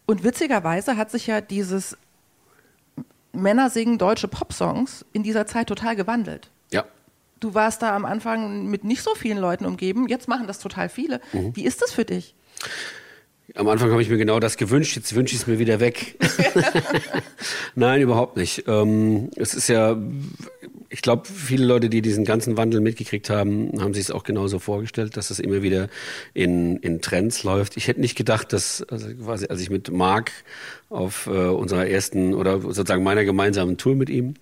und 0.10 0.24
witzigerweise 0.24 0.98
hat 0.98 1.12
sich 1.12 1.28
ja 1.28 1.39
dieses 1.39 1.96
Männer 3.32 3.70
singen 3.70 4.00
deutsche 4.00 4.28
Popsongs 4.28 5.06
in 5.13 5.22
dieser 5.22 5.46
Zeit 5.46 5.68
total 5.68 5.96
gewandelt. 5.96 6.50
Ja. 6.72 6.86
Du 7.39 7.54
warst 7.54 7.84
da 7.84 7.96
am 7.96 8.06
Anfang 8.06 8.66
mit 8.66 8.84
nicht 8.84 9.04
so 9.04 9.13
vielen 9.13 9.38
Leuten 9.38 9.68
umgeben, 9.68 10.08
jetzt 10.08 10.28
machen 10.28 10.48
das 10.48 10.58
total 10.58 10.89
viele. 10.89 11.22
Mhm. 11.32 11.56
Wie 11.56 11.63
ist 11.63 11.84
das 11.84 11.92
für 11.92 12.06
dich? 12.06 12.34
Am 13.54 13.68
Anfang 13.68 13.92
habe 13.92 14.01
ich 14.01 14.10
mir 14.10 14.18
genau 14.18 14.39
das 14.39 14.58
gewünscht, 14.58 14.96
jetzt 14.96 15.13
wünsche 15.13 15.36
ich 15.36 15.42
es 15.42 15.48
mir 15.48 15.60
wieder 15.60 15.80
weg. 15.80 16.18
Nein, 17.75 18.01
überhaupt 18.01 18.36
nicht. 18.36 18.63
Ähm, 18.68 19.30
es 19.36 19.54
ist 19.54 19.70
ja, 19.70 19.96
ich 20.89 21.01
glaube, 21.01 21.27
viele 21.27 21.65
Leute, 21.65 21.89
die 21.89 22.01
diesen 22.01 22.25
ganzen 22.25 22.58
Wandel 22.58 22.81
mitgekriegt 22.81 23.29
haben, 23.29 23.79
haben 23.79 23.93
sich 23.93 24.05
es 24.05 24.12
auch 24.12 24.24
genauso 24.24 24.60
vorgestellt, 24.60 25.17
dass 25.17 25.29
es 25.29 25.39
immer 25.39 25.62
wieder 25.62 25.88
in, 26.34 26.77
in 26.77 27.01
Trends 27.01 27.43
läuft. 27.43 27.77
Ich 27.77 27.88
hätte 27.88 28.01
nicht 28.01 28.17
gedacht, 28.17 28.53
dass, 28.53 28.84
also 28.89 29.08
quasi, 29.15 29.48
als 29.48 29.62
ich 29.62 29.69
mit 29.69 29.91
Marc 29.91 30.31
auf 30.89 31.27
äh, 31.27 31.29
unserer 31.29 31.88
ersten 31.88 32.34
oder 32.34 32.60
sozusagen 32.60 33.03
meiner 33.03 33.24
gemeinsamen 33.24 33.77
Tour 33.77 33.96
mit 33.96 34.10
ihm 34.10 34.34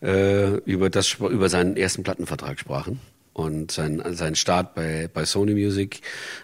äh, 0.00 0.54
über 0.60 0.88
das 0.88 1.14
über 1.14 1.48
seinen 1.50 1.76
ersten 1.76 2.02
Plattenvertrag 2.02 2.58
sprachen 2.58 3.00
und 3.34 3.70
sein, 3.70 4.02
sein 4.12 4.36
Start 4.36 4.74
bei, 4.74 5.10
bei 5.12 5.26
Sony 5.26 5.52
Music 5.52 6.00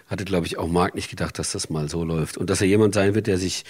hatte, 0.07 0.25
glaube 0.25 0.45
ich, 0.45 0.59
auch 0.59 0.67
Mark 0.67 0.93
nicht 0.93 1.09
gedacht, 1.09 1.39
dass 1.39 1.53
das 1.53 1.69
mal 1.69 1.89
so 1.89 2.03
läuft. 2.03 2.37
Und 2.37 2.49
dass 2.49 2.61
er 2.61 2.67
jemand 2.67 2.93
sein 2.93 3.15
wird, 3.15 3.27
der 3.27 3.37
sich, 3.37 3.63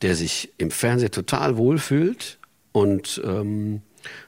der 0.00 0.14
sich 0.14 0.52
im 0.56 0.70
Fernsehen 0.70 1.10
total 1.10 1.56
wohlfühlt 1.56 2.38
und 2.72 3.20
ähm, 3.24 3.82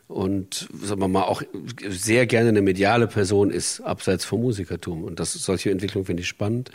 und 0.09 0.69
sagen 0.83 1.01
wir 1.01 1.09
mal 1.09 1.23
auch 1.23 1.43
sehr 1.89 2.27
gerne 2.27 2.51
eine 2.51 2.63
mediale 2.63 3.09
Person 3.09 3.51
ist, 3.51 3.81
abseits 3.81 4.25
vom 4.25 4.41
Musikertum. 4.41 5.03
Und 5.03 5.19
das 5.19 5.33
solche 5.33 5.71
Entwicklung 5.73 6.05
finde 6.05 6.23
ich 6.23 6.29
spannend. 6.29 6.71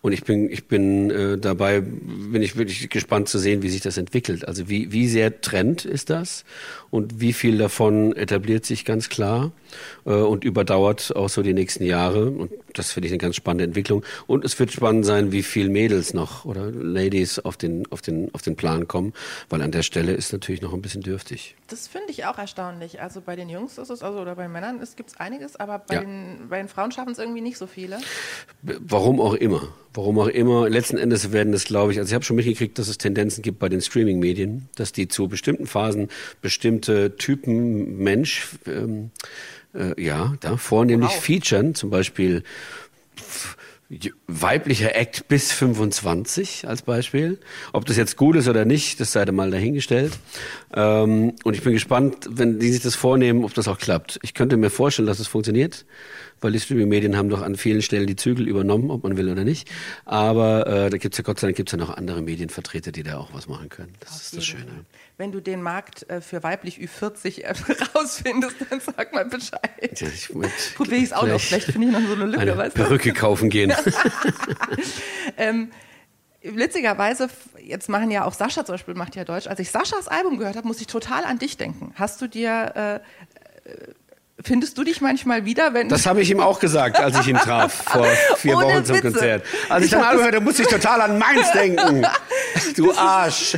Und 0.00 0.12
ich 0.12 0.24
bin, 0.24 0.50
ich 0.50 0.66
bin 0.66 1.10
äh, 1.10 1.38
dabei, 1.38 1.80
bin 1.80 2.42
ich 2.42 2.56
wirklich 2.56 2.90
gespannt 2.90 3.28
zu 3.28 3.38
sehen, 3.38 3.62
wie 3.62 3.70
sich 3.70 3.82
das 3.82 3.98
entwickelt. 3.98 4.48
Also 4.48 4.68
wie, 4.68 4.90
wie 4.90 5.08
sehr 5.08 5.40
Trend 5.40 5.84
ist 5.84 6.10
das 6.10 6.44
und 6.90 7.20
wie 7.20 7.32
viel 7.32 7.56
davon 7.56 8.16
etabliert 8.16 8.66
sich 8.66 8.84
ganz 8.84 9.08
klar 9.08 9.52
äh, 10.04 10.10
und 10.10 10.42
überdauert 10.42 11.14
auch 11.14 11.28
so 11.28 11.42
die 11.42 11.54
nächsten 11.54 11.84
Jahre. 11.84 12.30
Und 12.30 12.50
das 12.74 12.90
finde 12.90 13.06
ich 13.06 13.12
eine 13.12 13.18
ganz 13.18 13.36
spannende 13.36 13.64
Entwicklung. 13.64 14.02
Und 14.26 14.44
es 14.44 14.58
wird 14.58 14.72
spannend 14.72 15.06
sein, 15.06 15.30
wie 15.30 15.44
viel 15.44 15.68
Mädels 15.68 16.14
noch 16.14 16.44
oder 16.44 16.72
Ladies 16.72 17.38
auf 17.38 17.56
den, 17.56 17.86
auf 17.92 18.02
den, 18.02 18.34
auf 18.34 18.42
den 18.42 18.56
Plan 18.56 18.88
kommen, 18.88 19.12
weil 19.50 19.62
an 19.62 19.70
der 19.70 19.82
Stelle 19.84 20.14
ist 20.14 20.32
natürlich 20.32 20.62
noch 20.62 20.72
ein 20.72 20.82
bisschen 20.82 21.02
dürftig. 21.02 21.54
Das 21.68 21.86
finde 21.86 22.10
ich 22.10 22.24
auch 22.24 22.38
erstaunlich. 22.38 22.71
Also 23.00 23.20
bei 23.20 23.36
den 23.36 23.48
Jungs 23.48 23.78
ist 23.78 23.90
es, 23.90 24.02
also 24.02 24.20
oder 24.20 24.34
bei 24.34 24.48
Männern 24.48 24.80
gibt 24.96 25.10
es 25.10 25.16
einiges, 25.18 25.56
aber 25.56 25.78
bei, 25.78 25.96
ja. 25.96 26.00
den, 26.00 26.48
bei 26.48 26.58
den 26.58 26.68
Frauen 26.68 26.92
schaffen 26.92 27.12
es 27.12 27.18
irgendwie 27.18 27.40
nicht 27.40 27.58
so 27.58 27.66
viele. 27.66 27.98
Warum 28.62 29.20
auch 29.20 29.34
immer. 29.34 29.68
Warum 29.94 30.18
auch 30.18 30.28
immer. 30.28 30.68
Letzten 30.68 30.96
Endes 30.96 31.32
werden 31.32 31.52
es, 31.52 31.64
glaube 31.64 31.92
ich, 31.92 31.98
also 31.98 32.10
ich 32.10 32.14
habe 32.14 32.24
schon 32.24 32.36
mitgekriegt, 32.36 32.78
dass 32.78 32.88
es 32.88 32.98
Tendenzen 32.98 33.42
gibt 33.42 33.58
bei 33.58 33.68
den 33.68 33.80
Streaming-Medien, 33.80 34.68
dass 34.76 34.92
die 34.92 35.08
zu 35.08 35.28
bestimmten 35.28 35.66
Phasen 35.66 36.08
bestimmte 36.40 37.16
Typen 37.16 37.98
Mensch 37.98 38.48
ähm, 38.66 39.10
äh, 39.74 40.00
ja, 40.02 40.34
da 40.40 40.56
vornehmlich 40.56 41.10
wow. 41.10 41.22
featuren, 41.22 41.74
zum 41.74 41.90
Beispiel 41.90 42.42
weiblicher 44.26 44.94
Act 44.94 45.28
bis 45.28 45.52
25 45.52 46.66
als 46.66 46.82
Beispiel. 46.82 47.38
Ob 47.72 47.84
das 47.84 47.96
jetzt 47.96 48.16
gut 48.16 48.36
ist 48.36 48.48
oder 48.48 48.64
nicht, 48.64 49.00
das 49.00 49.12
sei 49.12 49.24
mal 49.26 49.50
dahingestellt. 49.50 50.12
Ähm, 50.74 51.34
und 51.44 51.54
ich 51.54 51.62
bin 51.62 51.72
gespannt, 51.72 52.28
wenn 52.30 52.58
die 52.58 52.70
sich 52.72 52.82
das 52.82 52.94
vornehmen, 52.94 53.44
ob 53.44 53.54
das 53.54 53.68
auch 53.68 53.78
klappt. 53.78 54.18
Ich 54.22 54.34
könnte 54.34 54.56
mir 54.56 54.70
vorstellen, 54.70 55.06
dass 55.06 55.18
es 55.18 55.28
funktioniert 55.28 55.84
weil 56.42 56.52
die 56.52 56.60
Streaming-Medien 56.60 57.16
haben 57.16 57.28
doch 57.28 57.42
an 57.42 57.56
vielen 57.56 57.82
Stellen 57.82 58.06
die 58.06 58.16
Zügel 58.16 58.48
übernommen, 58.48 58.90
ob 58.90 59.04
man 59.04 59.16
will 59.16 59.30
oder 59.30 59.44
nicht. 59.44 59.70
Aber 60.04 60.66
äh, 60.66 60.90
da 60.90 60.98
gibt's 60.98 61.16
ja 61.18 61.24
Gott 61.24 61.40
sei 61.40 61.46
Dank 61.46 61.56
gibt's 61.56 61.72
ja 61.72 61.78
noch 61.78 61.96
andere 61.96 62.20
Medienvertreter, 62.20 62.92
die 62.92 63.02
da 63.02 63.18
auch 63.18 63.32
was 63.32 63.48
machen 63.48 63.68
können. 63.68 63.94
Das 64.00 64.10
Auf 64.10 64.22
ist 64.22 64.36
das 64.36 64.44
Schöne. 64.44 64.84
Wenn 65.18 65.30
du 65.30 65.40
den 65.40 65.62
Markt 65.62 66.08
äh, 66.10 66.20
für 66.20 66.42
weiblich 66.42 66.78
Ü40 66.78 67.42
äh, 67.42 67.54
rausfindest, 67.94 68.56
dann 68.68 68.80
sag 68.80 69.14
mal 69.14 69.24
Bescheid. 69.24 70.00
Ja, 70.00 70.08
ich 70.08 70.28
Probiere 70.74 70.96
ich 70.96 71.04
es 71.04 71.12
auch 71.12 71.26
noch. 71.26 71.40
Vielleicht 71.40 71.66
finde 71.66 71.88
ich 71.88 71.92
noch 71.92 72.00
so 72.00 72.14
eine 72.14 72.26
Lücke. 72.26 72.40
Eine 72.40 72.56
weißt 72.56 72.76
du? 72.76 72.82
Perücke 72.82 73.12
kaufen 73.12 73.48
gehen. 73.48 73.72
ähm, 75.36 75.70
witzigerweise, 76.42 77.28
jetzt 77.60 77.88
machen 77.88 78.10
ja 78.10 78.24
auch 78.24 78.32
Sascha 78.32 78.64
zum 78.64 78.74
Beispiel, 78.74 78.94
macht 78.94 79.16
ja 79.16 79.24
Deutsch. 79.24 79.46
Als 79.46 79.60
ich 79.60 79.70
Saschas 79.70 80.08
Album 80.08 80.38
gehört 80.38 80.56
habe, 80.56 80.66
muss 80.66 80.80
ich 80.80 80.86
total 80.86 81.24
an 81.24 81.38
dich 81.38 81.56
denken. 81.56 81.92
Hast 81.94 82.20
du 82.20 82.26
dir, 82.26 83.00
äh, 83.64 83.70
findest 84.42 84.76
du 84.78 84.84
dich 84.84 85.00
manchmal 85.00 85.44
wieder, 85.44 85.72
wenn... 85.74 85.88
Das 85.88 86.06
habe 86.06 86.20
ich 86.20 86.30
ihm 86.30 86.40
auch 86.40 86.58
gesagt, 86.58 86.98
als 86.98 87.18
ich 87.20 87.28
ihn 87.28 87.36
traf, 87.36 87.72
vor 87.72 88.04
vier 88.36 88.56
Ohne 88.56 88.66
Wochen 88.66 88.84
zum 88.84 88.96
Witze. 88.96 89.10
Konzert. 89.10 89.44
Als 89.68 89.84
ich, 89.84 89.84
Ich 89.86 89.90
dann 89.92 90.02
hab 90.02 90.10
Album 90.10 90.24
hörte, 90.24 90.40
musste 90.40 90.62
ich 90.62 90.68
total 90.68 91.00
an 91.02 91.18
meins 91.18 91.50
denken. 91.52 92.04
Du 92.76 92.92
Arsch. 92.92 93.56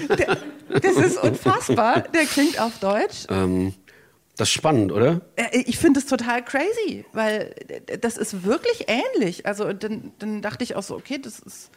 Das 0.68 0.96
ist 0.96 1.18
unfassbar. 1.18 2.00
Der 2.00 2.24
klingt 2.26 2.60
auf 2.60 2.78
Deutsch. 2.80 3.26
Ähm, 3.30 3.74
das 4.36 4.48
ist 4.48 4.54
spannend, 4.54 4.92
oder? 4.92 5.20
Äh, 5.36 5.62
Ich 5.66 5.78
finde 5.78 6.00
es 6.00 6.06
total 6.06 6.44
crazy, 6.44 7.04
weil 7.12 7.54
äh, 7.86 7.98
das 7.98 8.16
ist 8.16 8.44
wirklich 8.44 8.86
ähnlich. 8.88 9.46
Also 9.46 9.72
dann, 9.72 10.12
dann 10.18 10.42
dachte 10.42 10.64
ich 10.64 10.74
auch 10.76 10.82
so, 10.82 10.96
okay, 10.96 11.18
das 11.18 11.38
ist 11.38 11.70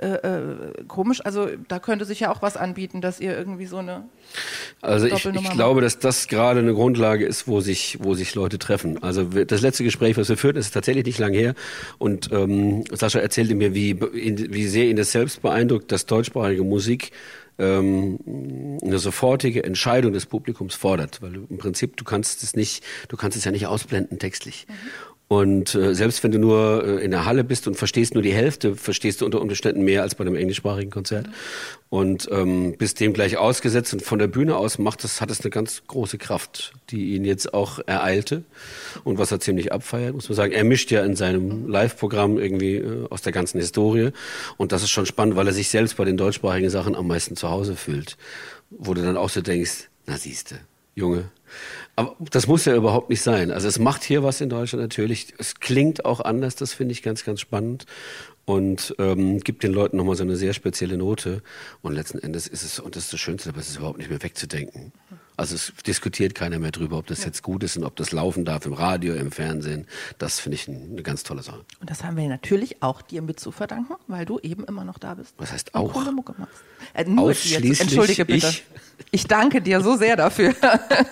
äh, 0.00 0.14
äh, 0.14 0.84
komisch. 0.88 1.20
Also 1.24 1.48
da 1.68 1.78
könnte 1.78 2.06
sich 2.06 2.20
ja 2.20 2.32
auch 2.32 2.40
was 2.40 2.56
anbieten, 2.56 3.02
dass 3.02 3.20
ihr 3.20 3.36
irgendwie 3.36 3.66
so 3.66 3.76
eine 3.76 4.04
Also 4.80 5.06
ich, 5.06 5.26
ich 5.26 5.50
glaube, 5.50 5.82
dass 5.82 5.98
das 5.98 6.26
gerade 6.26 6.60
eine 6.60 6.72
Grundlage 6.72 7.26
ist, 7.26 7.46
wo 7.46 7.60
sich, 7.60 7.98
wo 8.00 8.14
sich 8.14 8.34
Leute 8.34 8.58
treffen. 8.58 9.02
Also 9.02 9.24
das 9.24 9.60
letzte 9.60 9.84
Gespräch, 9.84 10.16
was 10.16 10.30
wir 10.30 10.38
führten, 10.38 10.58
ist 10.58 10.72
tatsächlich 10.72 11.04
nicht 11.04 11.18
lang 11.18 11.34
her. 11.34 11.54
Und 11.98 12.32
ähm, 12.32 12.84
Sascha 12.90 13.18
erzählte 13.18 13.54
mir, 13.54 13.74
wie, 13.74 14.00
wie 14.00 14.66
sehr 14.68 14.86
ihn 14.86 14.96
das 14.96 15.12
selbst 15.12 15.42
beeindruckt, 15.42 15.92
dass 15.92 16.06
deutschsprachige 16.06 16.64
Musik 16.64 17.12
ähm, 17.58 18.78
eine 18.82 18.98
sofortige 18.98 19.62
Entscheidung 19.64 20.14
des 20.14 20.24
Publikums 20.24 20.74
fordert. 20.74 21.20
Weil 21.20 21.34
im 21.34 21.58
Prinzip, 21.58 21.98
du 21.98 22.04
kannst 22.04 22.42
es 22.42 22.56
nicht, 22.56 22.82
du 23.08 23.18
kannst 23.18 23.36
es 23.36 23.44
ja 23.44 23.50
nicht 23.50 23.66
ausblenden 23.66 24.18
textlich. 24.18 24.66
Und 25.32 25.76
äh, 25.76 25.94
selbst 25.94 26.24
wenn 26.24 26.32
du 26.32 26.40
nur 26.40 26.84
äh, 26.84 27.04
in 27.04 27.12
der 27.12 27.24
Halle 27.24 27.44
bist 27.44 27.68
und 27.68 27.76
verstehst 27.76 28.14
nur 28.14 28.22
die 28.22 28.32
Hälfte, 28.32 28.74
verstehst 28.74 29.20
du 29.20 29.24
unter 29.24 29.40
Umständen 29.40 29.82
mehr 29.82 30.02
als 30.02 30.16
bei 30.16 30.22
einem 30.22 30.34
englischsprachigen 30.34 30.90
Konzert. 30.90 31.28
Und 31.88 32.28
ähm, 32.32 32.74
bist 32.76 32.98
dem 32.98 33.12
gleich 33.12 33.36
ausgesetzt 33.36 33.92
und 33.92 34.02
von 34.02 34.18
der 34.18 34.26
Bühne 34.26 34.56
aus 34.56 34.78
macht 34.78 35.04
das, 35.04 35.20
hat 35.20 35.30
es 35.30 35.42
eine 35.42 35.50
ganz 35.50 35.84
große 35.86 36.18
Kraft, 36.18 36.72
die 36.90 37.14
ihn 37.14 37.24
jetzt 37.24 37.54
auch 37.54 37.78
ereilte 37.86 38.42
und 39.04 39.18
was 39.18 39.30
er 39.30 39.38
ziemlich 39.38 39.72
abfeiert, 39.72 40.14
muss 40.14 40.28
man 40.28 40.34
sagen. 40.34 40.52
Er 40.52 40.64
mischt 40.64 40.90
ja 40.90 41.04
in 41.04 41.14
seinem 41.14 41.68
Live-Programm 41.68 42.36
irgendwie 42.36 42.78
äh, 42.78 43.06
aus 43.08 43.22
der 43.22 43.32
ganzen 43.32 43.60
Historie 43.60 44.10
und 44.56 44.72
das 44.72 44.82
ist 44.82 44.90
schon 44.90 45.06
spannend, 45.06 45.36
weil 45.36 45.46
er 45.46 45.52
sich 45.52 45.68
selbst 45.68 45.96
bei 45.96 46.04
den 46.04 46.16
deutschsprachigen 46.16 46.70
Sachen 46.70 46.96
am 46.96 47.06
meisten 47.06 47.36
zu 47.36 47.50
Hause 47.50 47.76
fühlt, 47.76 48.16
wo 48.70 48.94
du 48.94 49.02
dann 49.02 49.16
auch 49.16 49.30
so 49.30 49.42
denkst, 49.42 49.90
na 50.06 50.16
siehste, 50.16 50.56
Junge. 50.96 51.30
Aber 51.96 52.16
das 52.30 52.46
muss 52.46 52.64
ja 52.64 52.74
überhaupt 52.74 53.10
nicht 53.10 53.22
sein. 53.22 53.50
Also 53.50 53.68
es 53.68 53.78
macht 53.78 54.02
hier 54.04 54.22
was 54.22 54.40
in 54.40 54.48
Deutschland 54.48 54.82
natürlich. 54.82 55.34
Es 55.38 55.56
klingt 55.60 56.04
auch 56.04 56.20
anders, 56.20 56.54
das 56.56 56.72
finde 56.72 56.92
ich 56.92 57.02
ganz, 57.02 57.24
ganz 57.24 57.40
spannend. 57.40 57.86
Und 58.46 58.96
ähm, 58.98 59.38
gibt 59.40 59.62
den 59.62 59.72
Leuten 59.72 59.96
nochmal 59.96 60.16
so 60.16 60.24
eine 60.24 60.34
sehr 60.36 60.54
spezielle 60.54 60.96
Note. 60.96 61.42
Und 61.82 61.92
letzten 61.94 62.18
Endes 62.18 62.48
ist 62.48 62.64
es, 62.64 62.80
und 62.80 62.96
das 62.96 63.04
ist 63.04 63.12
das 63.12 63.20
Schönste, 63.20 63.50
aber 63.50 63.60
es 63.60 63.68
ist 63.68 63.76
überhaupt 63.76 63.98
nicht 63.98 64.10
mehr 64.10 64.22
wegzudenken. 64.22 64.92
Also 65.36 65.54
es 65.54 65.72
diskutiert 65.86 66.34
keiner 66.34 66.58
mehr 66.58 66.70
drüber, 66.72 66.98
ob 66.98 67.06
das 67.06 67.24
jetzt 67.24 67.42
gut 67.42 67.62
ist 67.62 67.76
und 67.76 67.84
ob 67.84 67.96
das 67.96 68.12
laufen 68.12 68.44
darf 68.44 68.66
im 68.66 68.72
Radio, 68.72 69.14
im 69.14 69.30
Fernsehen. 69.30 69.86
Das 70.18 70.40
finde 70.40 70.56
ich 70.56 70.68
ein- 70.68 70.88
eine 70.92 71.02
ganz 71.02 71.22
tolle 71.22 71.42
Sache. 71.42 71.64
Und 71.80 71.88
das 71.88 72.02
haben 72.02 72.16
wir 72.16 72.28
natürlich 72.28 72.82
auch 72.82 73.00
dir 73.02 73.22
mit 73.22 73.38
zu 73.40 73.52
verdanken, 73.52 73.94
weil 74.08 74.26
du 74.26 74.38
eben 74.40 74.64
immer 74.64 74.84
noch 74.84 74.98
da 74.98 75.14
bist. 75.14 75.34
Was 75.38 75.52
heißt 75.52 75.74
auch? 75.74 75.94
Mucke 76.12 76.34
machst. 76.36 76.54
Äh, 76.92 77.04
nur 77.04 77.28
dir 77.32 77.38
jetzt. 77.38 77.46
Ausschließlich 77.56 77.80
Entschuldige 77.80 78.24
bitte. 78.26 78.48
ich? 78.48 78.64
Ich 79.10 79.26
danke 79.26 79.60
dir 79.60 79.80
so 79.80 79.96
sehr 79.96 80.16
dafür. 80.16 80.54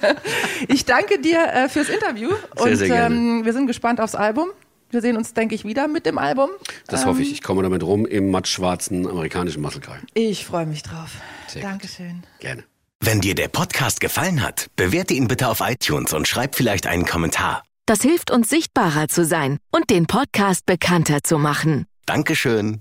ich 0.68 0.84
danke 0.84 1.20
dir 1.20 1.44
äh, 1.52 1.68
fürs 1.68 1.88
Interview. 1.88 2.30
Sehr, 2.56 2.64
und 2.66 2.76
sehr 2.76 2.88
gerne. 2.88 3.14
Ähm, 3.14 3.44
wir 3.44 3.52
sind 3.52 3.66
gespannt 3.66 4.00
aufs 4.00 4.14
Album. 4.14 4.48
Wir 4.90 5.02
sehen 5.02 5.16
uns, 5.16 5.34
denke 5.34 5.54
ich, 5.54 5.64
wieder 5.64 5.86
mit 5.88 6.06
dem 6.06 6.16
Album. 6.18 6.48
Das 6.86 7.02
Ähm, 7.02 7.08
hoffe 7.08 7.22
ich. 7.22 7.32
Ich 7.32 7.42
komme 7.42 7.62
damit 7.62 7.82
rum 7.82 8.06
im 8.06 8.30
mattschwarzen 8.30 9.06
amerikanischen 9.06 9.60
Muskelkragen. 9.60 10.06
Ich 10.14 10.46
freue 10.46 10.66
mich 10.66 10.82
drauf. 10.82 11.10
Sehr 11.46 11.62
gut. 11.62 11.70
Dankeschön. 11.70 12.22
Gerne. 12.40 12.64
Wenn 13.00 13.20
dir 13.20 13.34
der 13.34 13.48
Podcast 13.48 14.00
gefallen 14.00 14.42
hat, 14.42 14.66
bewerte 14.76 15.14
ihn 15.14 15.28
bitte 15.28 15.48
auf 15.48 15.60
iTunes 15.60 16.12
und 16.12 16.26
schreib 16.26 16.56
vielleicht 16.56 16.86
einen 16.86 17.04
Kommentar. 17.04 17.62
Das 17.86 18.02
hilft 18.02 18.30
uns 18.30 18.48
sichtbarer 18.48 19.08
zu 19.08 19.24
sein 19.24 19.58
und 19.70 19.88
den 19.90 20.06
Podcast 20.06 20.66
bekannter 20.66 21.22
zu 21.22 21.38
machen. 21.38 21.86
Dankeschön. 22.06 22.80